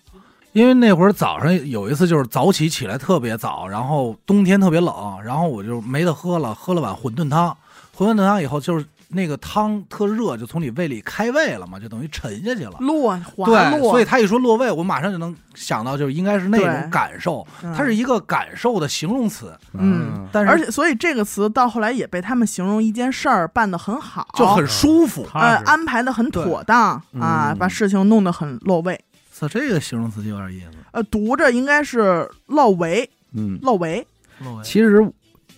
[0.54, 7.50] 因为那会儿早上有一次就是早起起来特别早，然后冬天特别冷，然后我就没得喝了，喝了碗馄饨汤，
[7.94, 12.78] 馄饨汤以后就是那个汤特热，就从你胃里开胃了嘛，就等于沉下去了。
[12.80, 25.28] 落滑对，落，所以他一说落胃，我马上就能想到，就是应该是那种感受，嗯它是一个感受的形容词，嗯，但是而且所以这个词到后来也被他们形容一件事儿办得很好，就很舒服。
[25.34, 26.80] 呃安排的很妥当
[27.20, 29.00] 啊嗯，把事情弄得很落位。
[29.34, 30.68] 这这个形容词就有点意思。
[30.92, 34.06] 呃，读着应该是落围，嗯，落围，
[34.44, 35.04] 落胃其实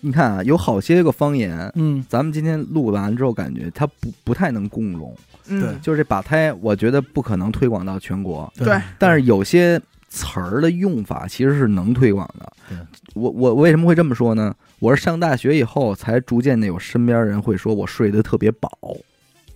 [0.05, 5.15] 你看啊，有好些个方言，嗯，咱们今天录完之后，感觉它不不太能共融。
[5.47, 12.77] 嗯对就是这把胎，我觉得不可能推广到全国，对但是有些词儿的用法其实是能推广的对。
[13.13, 14.53] 我我为什么会这么说呢？
[14.79, 18.69] 我是上大学以后才逐渐的有身边人会说我睡得特别饱。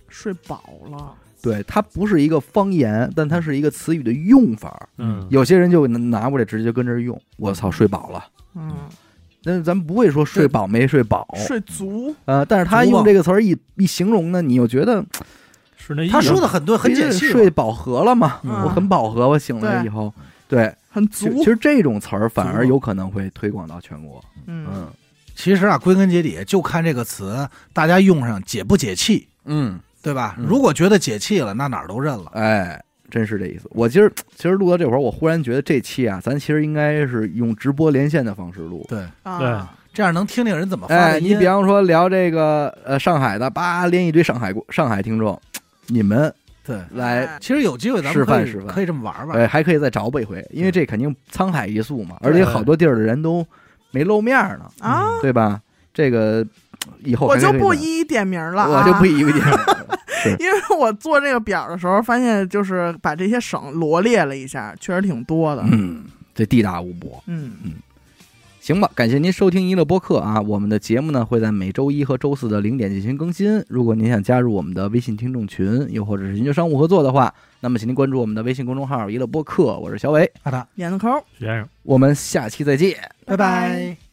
[0.08, 4.88] 睡饱了，对，它不是一个方言，但它是一个词语的用法。
[4.98, 8.24] 嗯，有些人就拿过来直接跟这儿用，我操，睡饱了。
[8.54, 8.72] 嗯，
[9.48, 15.02] 那咱们不会说睡饱没睡饱，睡足，呃，但是他用这个词儿一一形容呢，你又觉得
[15.76, 16.12] 是那意思。
[16.12, 17.30] 他说的很对，很解气。
[17.30, 20.12] 睡饱和了嘛，嗯我很饱和，我醒了以后，
[20.46, 24.22] 对，很足其其，实这种词儿反而有可能会推广到全国。
[24.46, 24.86] 嗯，嗯
[25.34, 30.34] 其实啊，归根结底就看这个词，大家用上解不解气，嗯，对吧？
[30.38, 32.30] 嗯如果觉得解气了，那哪儿都认了。
[32.34, 33.68] 哎，真是这意思。
[33.72, 38.84] 我今儿其实录到这会儿，我忽然觉得这期啊，咱其实应该是用直播连线的方式录。
[38.88, 45.40] 对，啊，这样能听听人怎么发哎，你比方说聊这个呃上海的，叭连一堆上海上海听众，
[45.86, 46.32] 你们
[46.64, 49.38] 对，来哎其实有机会咱们可以示范示范可以这么玩玩。
[49.38, 53.46] 哎，还可以再找补一回，因为这肯定沧海一粟嘛，而且好多地儿的人都
[53.90, 55.60] 没露面呢，啊，对吧？
[55.94, 56.46] 这个
[57.04, 65.62] 以后我就不一一点名了啊，我就不一一点名， 因为我做这个表的时候，发现就是把这些省罗列了一下，确实挺多的。
[65.70, 67.22] 嗯，这地大物博。
[67.26, 67.72] 嗯嗯，
[68.60, 70.40] 行吧，感谢您收听娱乐播客啊！
[70.40, 73.62] 我们的节目呢会在每周一和周四的零点进行更新。
[73.68, 81.08] 如果您想加入我们的微信听众群，又或者是寻求商务合作的话，那么请您关注我们的微信公众号“娱乐播客”，我是小伟，阿达，点个扣。
[81.38, 81.68] 先生。
[81.82, 82.96] 我们下期再见。
[83.24, 84.07] 拜拜。